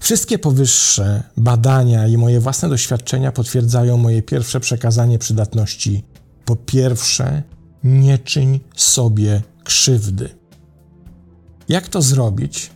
Wszystkie 0.00 0.38
powyższe 0.38 1.22
badania 1.36 2.06
i 2.06 2.16
moje 2.16 2.40
własne 2.40 2.68
doświadczenia 2.68 3.32
potwierdzają 3.32 3.96
moje 3.96 4.22
pierwsze 4.22 4.60
przekazanie 4.60 5.18
przydatności. 5.18 6.04
Po 6.44 6.56
pierwsze, 6.56 7.42
nie 7.84 8.18
czyń 8.18 8.60
sobie 8.76 9.42
krzywdy. 9.64 10.28
Jak 11.68 11.88
to 11.88 12.02
zrobić? 12.02 12.70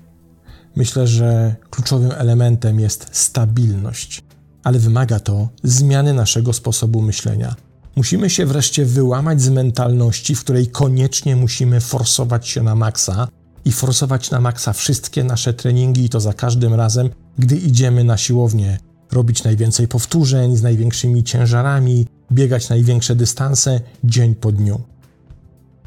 Myślę, 0.76 1.06
że 1.06 1.56
kluczowym 1.70 2.12
elementem 2.12 2.80
jest 2.80 3.06
stabilność, 3.12 4.22
ale 4.64 4.78
wymaga 4.78 5.20
to 5.20 5.48
zmiany 5.62 6.14
naszego 6.14 6.52
sposobu 6.52 7.02
myślenia. 7.02 7.54
Musimy 7.96 8.30
się 8.30 8.46
wreszcie 8.46 8.84
wyłamać 8.84 9.42
z 9.42 9.48
mentalności, 9.48 10.34
w 10.34 10.40
której 10.40 10.66
koniecznie 10.66 11.36
musimy 11.36 11.80
forsować 11.80 12.48
się 12.48 12.62
na 12.62 12.74
maksa 12.74 13.28
i 13.64 13.72
forsować 13.72 14.30
na 14.30 14.40
maksa 14.40 14.72
wszystkie 14.72 15.24
nasze 15.24 15.54
treningi 15.54 16.04
i 16.04 16.08
to 16.08 16.20
za 16.20 16.32
każdym 16.32 16.74
razem, 16.74 17.10
gdy 17.38 17.56
idziemy 17.56 18.04
na 18.04 18.16
siłownię. 18.16 18.78
Robić 19.12 19.44
najwięcej 19.44 19.88
powtórzeń 19.88 20.56
z 20.56 20.62
największymi 20.62 21.24
ciężarami, 21.24 22.06
biegać 22.32 22.68
największe 22.68 23.16
dystanse 23.16 23.80
dzień 24.04 24.34
po 24.34 24.52
dniu. 24.52 24.80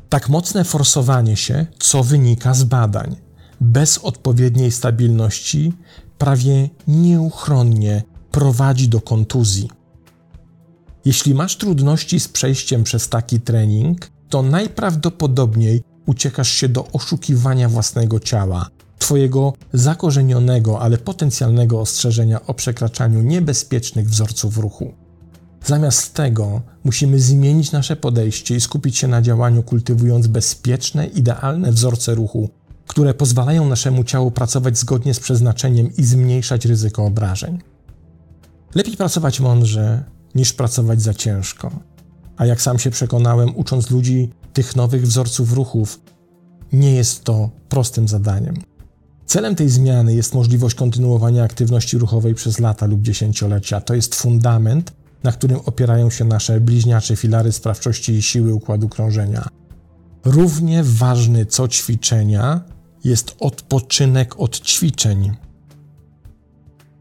Tak 0.10 0.30
mocne 0.30 0.63
forsowanie 0.63 1.36
się, 1.36 1.66
co 1.80 2.04
wynika 2.04 2.54
z 2.54 2.63
badań, 2.63 3.16
bez 3.62 3.98
odpowiedniej 3.98 4.72
stabilności, 4.72 5.74
prawie 6.18 6.70
nieuchronnie 6.88 8.04
prowadzi 8.32 8.90
do 8.90 9.02
kontuzji. 9.02 9.70
Jeśli 11.06 11.34
masz 11.34 11.58
trudności 11.58 12.20
z 12.20 12.28
przejściem 12.28 12.84
przez 12.84 13.10
taki 13.10 13.40
trening, 13.40 14.10
to 14.30 14.42
najprawdopodobniej 14.42 15.84
uciekasz 16.08 16.50
się 16.50 16.70
do 16.70 16.88
oszukiwania 16.88 17.70
własnego 17.70 18.20
ciała, 18.20 18.70
Twojego 19.00 19.54
zakorzenionego, 19.74 20.82
ale 20.82 20.98
potencjalnego 20.98 21.82
ostrzeżenia 21.82 22.46
o 22.46 22.54
przekraczaniu 22.54 23.22
niebezpiecznych 23.22 24.10
wzorców 24.10 24.58
ruchu. 24.58 24.93
Zamiast 25.65 26.13
tego 26.13 26.62
musimy 26.84 27.20
zmienić 27.20 27.72
nasze 27.72 27.96
podejście 27.96 28.56
i 28.56 28.62
skupić 28.62 28.98
się 28.98 29.08
na 29.08 29.22
działaniu, 29.22 29.63
kultywując 29.63 30.28
bezpieczne, 30.28 31.08
idealne 31.08 31.72
wzorce 31.72 32.15
ruchu, 32.15 32.50
które 32.88 33.13
pozwalają 33.13 33.70
naszemu 33.70 34.04
ciału 34.04 34.32
pracować 34.32 34.78
zgodnie 34.78 35.13
z 35.13 35.20
przeznaczeniem 35.20 35.96
i 35.98 36.04
zmniejszać 36.04 36.65
ryzyko 36.65 37.06
obrażeń. 37.06 37.60
Lepiej 38.76 38.98
pracować 38.98 39.39
mądrze 39.39 40.04
niż 40.36 40.54
pracować 40.54 41.02
za 41.02 41.13
ciężko. 41.13 41.72
A 42.38 42.45
jak 42.45 42.62
sam 42.62 42.80
się 42.80 42.89
przekonałem, 42.89 43.56
ucząc 43.56 43.91
ludzi 43.91 44.30
tych 44.54 44.76
nowych 44.76 45.08
wzorców 45.08 45.54
ruchów, 45.54 46.02
nie 46.71 46.91
jest 46.91 47.23
to 47.23 47.50
prostym 47.69 48.08
zadaniem. 48.08 48.56
Celem 49.26 49.56
tej 49.56 49.69
zmiany 49.69 50.15
jest 50.15 50.34
możliwość 50.34 50.76
kontynuowania 50.76 51.43
aktywności 51.43 51.97
ruchowej 51.97 52.36
przez 52.36 52.60
lata 52.60 52.86
lub 52.86 53.02
dziesięciolecia. 53.02 53.82
To 53.82 53.95
jest 53.95 54.15
fundament, 54.15 54.93
na 55.23 55.32
którym 55.32 55.60
opierają 55.65 56.10
się 56.10 56.26
nasze 56.26 56.62
bliźniacze 56.62 57.15
filary 57.15 57.52
sprawczości 57.52 58.13
i 58.13 58.21
siły 58.21 58.54
układu 58.54 58.89
krążenia. 58.89 59.47
Równie 60.26 60.84
ważny 60.84 61.45
co 61.45 61.67
ćwiczenia 61.67 62.62
jest 63.04 63.36
odpoczynek 63.39 64.39
od 64.39 64.60
ćwiczeń. 64.60 65.32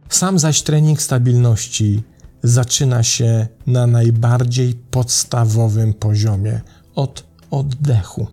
Sam 0.09 0.38
zaś 0.38 0.62
trening 0.62 1.03
stabilności 1.03 2.03
zaczyna 2.42 3.03
się 3.03 3.46
na 3.66 3.87
najbardziej 3.87 4.75
podstawowym 4.75 5.94
poziomie 5.94 6.61
od 6.94 7.25
oddechu. 7.51 8.27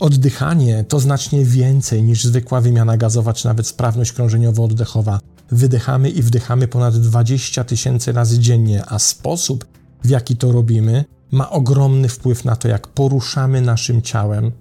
Oddychanie 0.00 0.84
to 0.84 1.00
znacznie 1.00 1.44
więcej 1.44 2.02
niż 2.02 2.24
zwykła 2.24 2.60
wymiana 2.60 2.96
gazowa 2.96 3.32
czy 3.32 3.46
nawet 3.46 3.66
sprawność 3.66 4.12
krążeniowo-oddechowa. 4.12 5.18
Wydychamy 5.50 6.10
i 6.10 6.22
wdychamy 6.22 6.68
ponad 6.68 6.96
20 6.96 7.64
tysięcy 7.64 8.12
razy 8.12 8.38
dziennie, 8.38 8.82
a 8.86 8.98
sposób, 8.98 9.66
w 10.04 10.08
jaki 10.08 10.36
to 10.36 10.52
robimy, 10.52 11.04
ma 11.30 11.50
ogromny 11.50 12.08
wpływ 12.08 12.44
na 12.44 12.56
to, 12.56 12.68
jak 12.68 12.88
poruszamy 12.88 13.60
naszym 13.60 14.02
ciałem, 14.02 14.52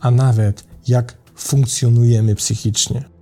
a 0.00 0.10
nawet 0.10 0.64
jak 0.88 1.14
funkcjonujemy 1.36 2.34
psychicznie. 2.34 3.15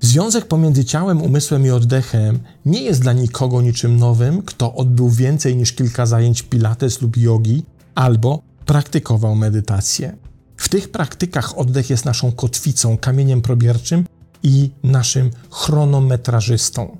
Związek 0.00 0.44
pomiędzy 0.46 0.84
ciałem, 0.84 1.22
umysłem 1.22 1.66
i 1.66 1.70
oddechem 1.70 2.38
nie 2.66 2.82
jest 2.82 3.00
dla 3.00 3.12
nikogo 3.12 3.62
niczym 3.62 3.96
nowym, 3.96 4.42
kto 4.42 4.74
odbył 4.74 5.10
więcej 5.10 5.56
niż 5.56 5.72
kilka 5.72 6.06
zajęć 6.06 6.42
pilates 6.42 7.02
lub 7.02 7.16
jogi 7.16 7.64
albo 7.94 8.42
praktykował 8.66 9.34
medytację. 9.34 10.16
W 10.56 10.68
tych 10.68 10.90
praktykach 10.90 11.58
oddech 11.58 11.90
jest 11.90 12.04
naszą 12.04 12.32
kotwicą, 12.32 12.98
kamieniem 12.98 13.42
probierczym 13.42 14.04
i 14.42 14.70
naszym 14.82 15.30
chronometrażystą. 15.50 16.96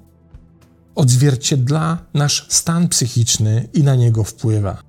Odzwierciedla 0.94 1.98
nasz 2.14 2.46
stan 2.48 2.88
psychiczny 2.88 3.68
i 3.74 3.82
na 3.82 3.94
niego 3.94 4.24
wpływa. 4.24 4.82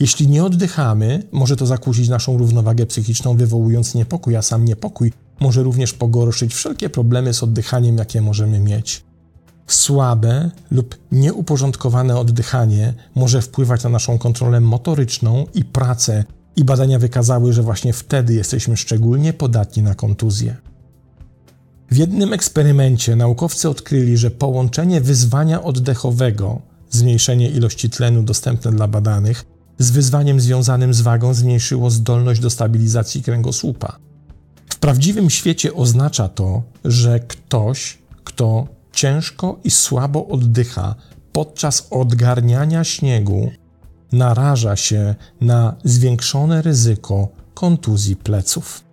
Jeśli 0.00 0.28
nie 0.28 0.44
oddychamy, 0.44 1.22
może 1.32 1.56
to 1.56 1.66
zakłócić 1.66 2.08
naszą 2.08 2.38
równowagę 2.38 2.86
psychiczną, 2.86 3.36
wywołując 3.36 3.94
niepokój, 3.94 4.36
a 4.36 4.42
sam 4.42 4.64
niepokój 4.64 5.12
może 5.40 5.62
również 5.62 5.92
pogorszyć 5.92 6.54
wszelkie 6.54 6.90
problemy 6.90 7.34
z 7.34 7.42
oddychaniem, 7.42 7.98
jakie 7.98 8.20
możemy 8.20 8.60
mieć. 8.60 9.04
Słabe 9.66 10.50
lub 10.70 10.96
nieuporządkowane 11.12 12.18
oddychanie 12.18 12.94
może 13.14 13.42
wpływać 13.42 13.84
na 13.84 13.90
naszą 13.90 14.18
kontrolę 14.18 14.60
motoryczną 14.60 15.46
i 15.54 15.64
pracę, 15.64 16.24
i 16.56 16.64
badania 16.64 16.98
wykazały, 16.98 17.52
że 17.52 17.62
właśnie 17.62 17.92
wtedy 17.92 18.34
jesteśmy 18.34 18.76
szczególnie 18.76 19.32
podatni 19.32 19.82
na 19.82 19.94
kontuzję. 19.94 20.56
W 21.90 21.96
jednym 21.96 22.32
eksperymencie 22.32 23.16
naukowcy 23.16 23.68
odkryli, 23.68 24.16
że 24.16 24.30
połączenie 24.30 25.00
wyzwania 25.00 25.62
oddechowego, 25.62 26.60
zmniejszenie 26.90 27.50
ilości 27.50 27.90
tlenu 27.90 28.22
dostępne 28.22 28.72
dla 28.72 28.88
badanych, 28.88 29.44
z 29.78 29.90
wyzwaniem 29.90 30.40
związanym 30.40 30.94
z 30.94 31.00
wagą 31.00 31.34
zmniejszyło 31.34 31.90
zdolność 31.90 32.40
do 32.40 32.50
stabilizacji 32.50 33.22
kręgosłupa. 33.22 33.98
W 34.76 34.78
prawdziwym 34.78 35.30
świecie 35.30 35.74
oznacza 35.74 36.28
to, 36.28 36.62
że 36.84 37.20
ktoś, 37.20 37.98
kto 38.24 38.66
ciężko 38.92 39.58
i 39.64 39.70
słabo 39.70 40.26
oddycha 40.26 40.94
podczas 41.32 41.86
odgarniania 41.90 42.84
śniegu, 42.84 43.50
naraża 44.12 44.76
się 44.76 45.14
na 45.40 45.76
zwiększone 45.84 46.62
ryzyko 46.62 47.28
kontuzji 47.54 48.16
pleców. 48.16 48.84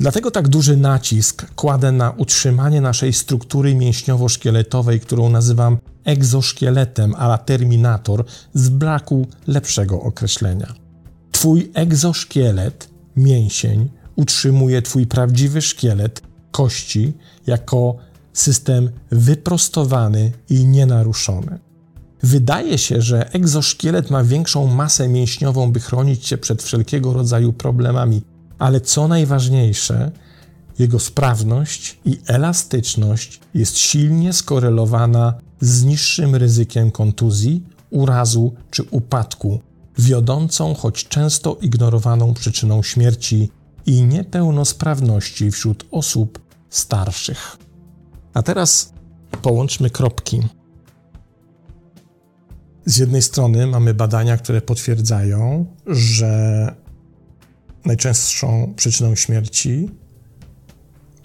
Dlatego 0.00 0.30
tak 0.30 0.48
duży 0.48 0.76
nacisk 0.76 1.54
kładę 1.54 1.92
na 1.92 2.10
utrzymanie 2.10 2.80
naszej 2.80 3.12
struktury 3.12 3.74
mięśniowo-szkieletowej, 3.74 5.00
którą 5.00 5.28
nazywam 5.28 5.78
egzoszkieletem 6.04 7.14
a 7.18 7.26
la 7.26 7.38
terminator 7.38 8.24
z 8.54 8.68
braku 8.68 9.26
lepszego 9.46 10.00
określenia. 10.00 10.74
Twój 11.30 11.70
egzoszkielet, 11.74 12.88
mięsień, 13.16 14.01
utrzymuje 14.16 14.82
Twój 14.82 15.06
prawdziwy 15.06 15.62
szkielet, 15.62 16.22
kości, 16.50 17.12
jako 17.46 17.96
system 18.32 18.90
wyprostowany 19.10 20.32
i 20.50 20.64
nienaruszony. 20.64 21.58
Wydaje 22.22 22.78
się, 22.78 23.02
że 23.02 23.32
egzoszkielet 23.32 24.10
ma 24.10 24.24
większą 24.24 24.66
masę 24.66 25.08
mięśniową, 25.08 25.72
by 25.72 25.80
chronić 25.80 26.26
się 26.26 26.38
przed 26.38 26.62
wszelkiego 26.62 27.12
rodzaju 27.12 27.52
problemami, 27.52 28.22
ale 28.58 28.80
co 28.80 29.08
najważniejsze, 29.08 30.10
jego 30.78 30.98
sprawność 30.98 31.98
i 32.04 32.18
elastyczność 32.26 33.40
jest 33.54 33.78
silnie 33.78 34.32
skorelowana 34.32 35.34
z 35.60 35.84
niższym 35.84 36.34
ryzykiem 36.34 36.90
kontuzji, 36.90 37.64
urazu 37.90 38.52
czy 38.70 38.82
upadku, 38.82 39.60
wiodącą, 39.98 40.74
choć 40.74 41.08
często 41.08 41.58
ignorowaną 41.60 42.34
przyczyną 42.34 42.82
śmierci 42.82 43.50
i 43.86 44.02
niepełnosprawności 44.02 45.50
wśród 45.50 45.86
osób 45.90 46.38
starszych. 46.70 47.56
A 48.34 48.42
teraz 48.42 48.92
połączmy 49.42 49.90
kropki. 49.90 50.42
Z 52.86 52.96
jednej 52.96 53.22
strony 53.22 53.66
mamy 53.66 53.94
badania, 53.94 54.36
które 54.36 54.60
potwierdzają, 54.60 55.66
że 55.86 56.74
najczęstszą 57.84 58.74
przyczyną 58.76 59.14
śmierci 59.14 59.90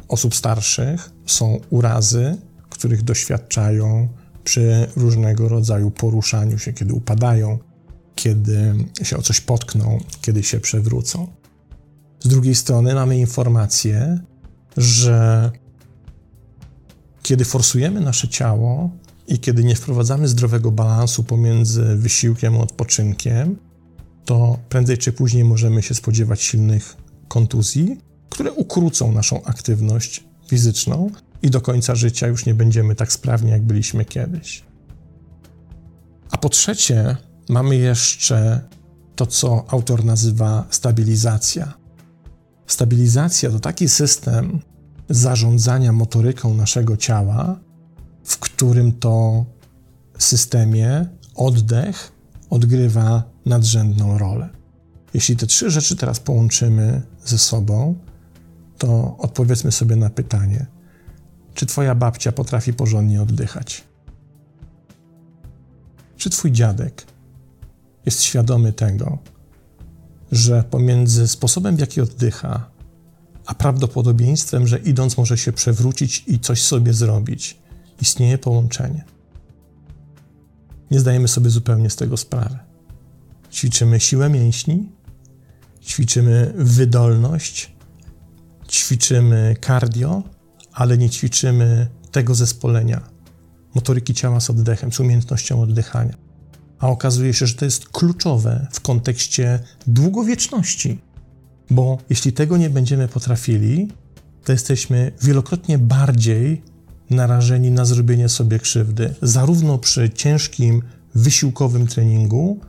osób 0.07 0.36
starszych 0.36 1.11
są 1.25 1.59
urazy, 1.69 2.38
których 2.69 3.03
doświadczają 3.03 4.07
przy 4.43 4.88
różnego 4.95 5.49
rodzaju 5.49 5.91
poruszaniu 5.91 6.59
się, 6.59 6.73
kiedy 6.73 6.93
upadają, 6.93 7.59
kiedy 8.15 8.73
się 9.03 9.17
o 9.17 9.21
coś 9.21 9.41
potkną, 9.41 9.99
kiedy 10.21 10.43
się 10.43 10.59
przewrócą. 10.59 11.27
Z 12.20 12.28
drugiej 12.28 12.55
strony 12.55 12.95
mamy 12.95 13.18
informację, 13.18 14.20
że 14.78 15.51
kiedy 17.24 17.45
forsujemy 17.45 18.01
nasze 18.01 18.28
ciało, 18.28 18.89
i 19.28 19.39
kiedy 19.39 19.63
nie 19.63 19.76
wprowadzamy 19.76 20.28
zdrowego 20.28 20.72
balansu 20.72 21.24
pomiędzy 21.24 21.95
wysiłkiem 21.95 22.55
a 22.55 22.59
odpoczynkiem, 22.59 23.55
to 24.26 24.59
prędzej 24.70 24.97
czy 24.97 25.11
później 25.11 25.43
możemy 25.43 25.84
się 25.84 25.95
spodziewać 25.95 26.41
silnych 26.41 26.97
kontuzji, 27.28 28.01
które 28.30 28.51
ukrócą 28.51 29.11
naszą 29.11 29.43
aktywność 29.43 30.24
fizyczną 30.47 31.11
i 31.41 31.49
do 31.49 31.61
końca 31.61 31.95
życia 31.95 32.28
już 32.28 32.45
nie 32.45 32.53
będziemy 32.53 32.95
tak 32.95 33.13
sprawni, 33.13 33.51
jak 33.51 33.61
byliśmy 33.61 34.05
kiedyś. 34.05 34.63
A 36.32 36.38
po 36.38 36.49
trzecie, 36.49 37.18
mamy 37.49 37.76
jeszcze 37.76 38.61
to, 39.15 39.26
co 39.26 39.65
autor 39.68 40.05
nazywa 40.05 40.68
stabilizacja. 40.70 41.74
Stabilizacja 42.68 43.51
to 43.51 43.59
taki 43.59 43.89
system 43.89 44.59
zarządzania 45.09 45.91
motoryką 45.91 46.53
naszego 46.53 46.97
ciała, 46.97 47.59
w 48.24 48.38
którym 48.38 48.91
to 48.91 49.45
systemie 50.18 51.05
oddech 51.36 52.11
odgrywa 52.49 53.24
nadrzędną 53.45 54.18
rolę. 54.18 54.49
Jeśli 55.13 55.36
te 55.36 55.47
trzy 55.47 55.72
rzeczy 55.72 55.95
teraz 55.95 56.20
połączymy 56.20 57.01
ze 57.26 57.38
sobą, 57.38 57.95
to 58.78 59.18
odpowiedzmy 59.18 59.72
sobie 59.72 59.95
na 59.95 60.09
pytanie, 60.09 60.65
czy 61.53 61.65
Twoja 61.65 61.95
babcia 61.95 62.32
potrafi 62.32 62.74
porządnie 62.74 63.22
oddychać? 63.22 63.84
Czy 66.18 66.30
Twój 66.30 66.51
dziadek 66.51 67.05
jest 68.05 68.22
świadomy 68.24 68.74
tego, 68.74 69.18
że 70.32 70.63
pomiędzy 70.63 71.28
sposobem, 71.28 71.75
w 71.75 71.80
jaki 71.80 72.01
oddycha, 72.01 72.69
a 73.45 73.55
prawdopodobieństwem, 73.55 74.67
że 74.67 74.78
idąc 74.78 75.17
może 75.17 75.38
się 75.38 75.51
przewrócić 75.51 76.23
i 76.28 76.39
coś 76.39 76.61
sobie 76.61 76.93
zrobić, 76.93 77.57
istnieje 78.01 78.38
połączenie? 78.38 79.03
Nie 80.91 80.99
zdajemy 80.99 81.28
sobie 81.28 81.49
zupełnie 81.49 81.89
z 81.89 81.95
tego 81.95 82.17
sprawy. 82.17 82.57
Ćwiczymy 83.51 83.99
siłę 83.99 84.30
mięśni, 84.30 84.89
ćwiczymy 85.84 86.53
wydolność, 86.57 87.71
ćwiczymy 88.69 89.55
cardio, 89.65 90.23
ale 90.73 90.97
nie 90.97 91.09
ćwiczymy 91.09 91.88
tego 92.11 92.36
zespolenia 92.36 93.17
motoryki 93.75 94.13
ciała 94.13 94.39
z 94.39 94.49
oddechem, 94.49 94.93
z 94.93 94.99
umiejętnością 94.99 95.61
oddychania. 95.61 96.26
A 96.80 96.88
okazuje 96.88 97.34
się, 97.34 97.47
że 97.47 97.55
to 97.55 97.65
jest 97.65 97.89
kluczowe 97.89 98.67
w 98.71 98.80
kontekście 98.80 99.59
długowieczności, 99.88 101.01
bo 101.69 101.97
jeśli 102.09 102.34
tego 102.34 102.57
nie 102.57 102.69
będziemy 102.69 103.07
potrafili, 103.07 103.88
to 104.43 104.51
jesteśmy 104.51 105.11
wielokrotnie 105.21 105.78
bardziej 105.78 106.61
narażeni 107.09 107.71
na 107.71 107.86
zrobienie 107.86 108.30
sobie 108.30 108.59
krzywdy, 108.59 109.15
zarówno 109.21 109.78
przy 109.78 110.09
ciężkim, 110.09 110.82
wysiłkowym 111.15 111.88
treningu, 111.88 112.59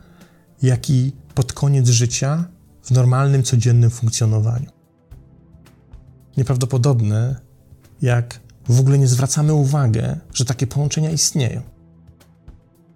jak 0.63 0.91
i 0.91 1.13
pod 1.35 1.53
koniec 1.53 1.89
życia 1.89 2.45
w 2.83 2.91
normalnym, 2.91 3.43
codziennym 3.43 3.91
funkcjonowaniu. 3.91 4.71
Nieprawdopodobne, 6.37 7.41
jak 8.03 8.41
w 8.69 8.81
ogóle 8.81 8.99
nie 8.99 9.09
zwracamy 9.09 9.55
uwagi, 9.55 10.01
że 10.35 10.45
takie 10.45 10.67
połączenia 10.67 11.11
istnieją, 11.11 11.63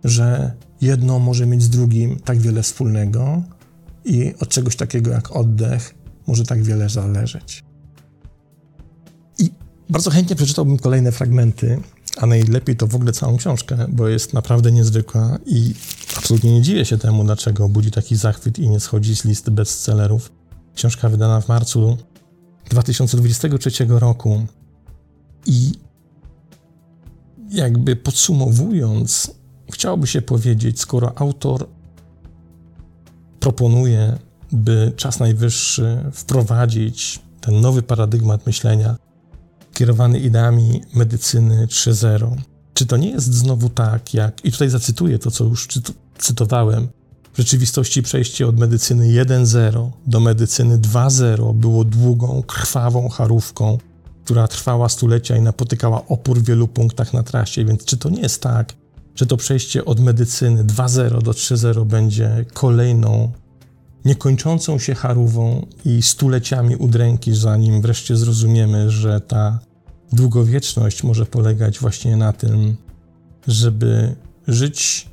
że 0.04 0.52
jedno 0.82 1.18
może 1.18 1.46
mieć 1.46 1.62
z 1.62 1.68
drugim 1.68 2.20
tak 2.20 2.38
wiele 2.38 2.62
wspólnego 2.62 3.42
i 4.04 4.34
od 4.40 4.48
czegoś 4.48 4.76
takiego 4.76 5.10
jak 5.10 5.36
oddech 5.36 5.94
może 6.26 6.44
tak 6.44 6.62
wiele 6.62 6.88
zależeć. 6.88 7.64
I 9.38 9.50
bardzo 9.90 10.10
chętnie 10.10 10.36
przeczytałbym 10.36 10.78
kolejne 10.78 11.12
fragmenty, 11.12 11.80
a 12.16 12.26
najlepiej 12.26 12.76
to 12.76 12.86
w 12.86 12.94
ogóle 12.94 13.12
całą 13.12 13.36
książkę, 13.36 13.86
bo 13.88 14.08
jest 14.08 14.32
naprawdę 14.32 14.72
niezwykła 14.72 15.38
i 15.46 15.74
absolutnie 16.16 16.52
nie 16.52 16.62
dziwię 16.62 16.84
się 16.84 16.98
temu, 16.98 17.24
dlaczego 17.24 17.68
budzi 17.68 17.90
taki 17.90 18.16
zachwyt 18.16 18.58
i 18.58 18.68
nie 18.68 18.80
schodzi 18.80 19.16
z 19.16 19.24
listy 19.24 19.50
bestsellerów. 19.50 20.32
Książka 20.74 21.08
wydana 21.08 21.40
w 21.40 21.48
marcu 21.48 21.96
2023 22.70 23.70
roku 23.88 24.46
i 25.46 25.72
jakby 27.50 27.96
podsumowując, 27.96 29.34
chciałoby 29.72 30.06
się 30.06 30.22
powiedzieć, 30.22 30.80
skoro 30.80 31.18
autor 31.18 31.66
proponuje, 33.40 34.18
by 34.52 34.92
czas 34.96 35.20
najwyższy 35.20 36.10
wprowadzić 36.12 37.20
ten 37.40 37.60
nowy 37.60 37.82
paradygmat 37.82 38.46
myślenia 38.46 38.96
kierowany 39.74 40.20
ideami 40.20 40.82
medycyny 40.94 41.66
3.0, 41.66 42.36
czy 42.74 42.86
to 42.86 42.96
nie 42.96 43.10
jest 43.10 43.34
znowu 43.34 43.68
tak, 43.68 44.14
jak, 44.14 44.44
i 44.44 44.52
tutaj 44.52 44.68
zacytuję 44.68 45.18
to, 45.18 45.30
co 45.30 45.44
już 45.44 45.68
cytowałem, 46.18 46.88
w 47.32 47.38
rzeczywistości 47.38 48.02
przejście 48.02 48.46
od 48.46 48.58
medycyny 48.58 49.06
1.0 49.24 49.90
do 50.06 50.20
medycyny 50.20 50.78
2.0 50.78 51.54
było 51.54 51.84
długą, 51.84 52.42
krwawą 52.42 53.08
charówką, 53.08 53.78
która 54.24 54.48
trwała 54.48 54.88
stulecia 54.88 55.36
i 55.36 55.42
napotykała 55.42 56.06
opór 56.06 56.38
w 56.38 56.44
wielu 56.44 56.68
punktach 56.68 57.12
na 57.12 57.22
trasie. 57.22 57.64
Więc 57.64 57.84
czy 57.84 57.96
to 57.96 58.10
nie 58.10 58.20
jest 58.20 58.42
tak, 58.42 58.74
że 59.14 59.26
to 59.26 59.36
przejście 59.36 59.84
od 59.84 60.00
medycyny 60.00 60.64
2.0 60.64 61.22
do 61.22 61.30
3.0 61.30 61.86
będzie 61.86 62.44
kolejną 62.52 63.32
niekończącą 64.04 64.78
się 64.78 64.94
charówą 64.94 65.66
i 65.84 66.02
stuleciami 66.02 66.76
udręki, 66.76 67.34
zanim 67.34 67.82
wreszcie 67.82 68.16
zrozumiemy, 68.16 68.90
że 68.90 69.20
ta 69.20 69.58
długowieczność 70.12 71.02
może 71.02 71.26
polegać 71.26 71.78
właśnie 71.78 72.16
na 72.16 72.32
tym, 72.32 72.76
żeby 73.46 74.16
żyć 74.48 75.08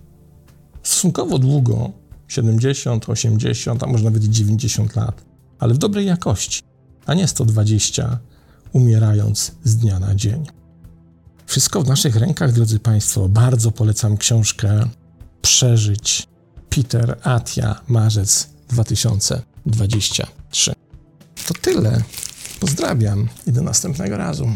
stosunkowo 0.83 1.39
długo 1.39 1.91
70, 2.27 3.09
80, 3.09 3.83
a 3.83 3.87
może 3.87 4.03
nawet 4.03 4.23
90 4.23 4.95
lat, 4.95 5.25
ale 5.59 5.73
w 5.73 5.77
dobrej 5.77 6.05
jakości, 6.05 6.61
a 7.05 7.13
nie 7.13 7.27
120 7.27 8.19
umierając 8.73 9.51
z 9.63 9.77
dnia 9.77 9.99
na 9.99 10.15
dzień. 10.15 10.58
Wszystko 11.49 11.81
w 11.81 11.87
naszych 11.87 12.15
rękach, 12.15 12.51
drodzy 12.51 12.79
Państwo. 12.79 13.29
Bardzo 13.29 13.71
polecam 13.71 14.17
książkę 14.17 14.89
Przeżyć 15.41 16.27
Peter 16.69 17.17
Atia, 17.23 17.81
marzec 17.87 18.49
2023. 18.69 20.73
To 21.47 21.53
tyle. 21.61 22.03
Pozdrawiam 22.59 23.29
i 23.47 23.51
do 23.51 23.61
następnego 23.61 24.17
razu. 24.17 24.49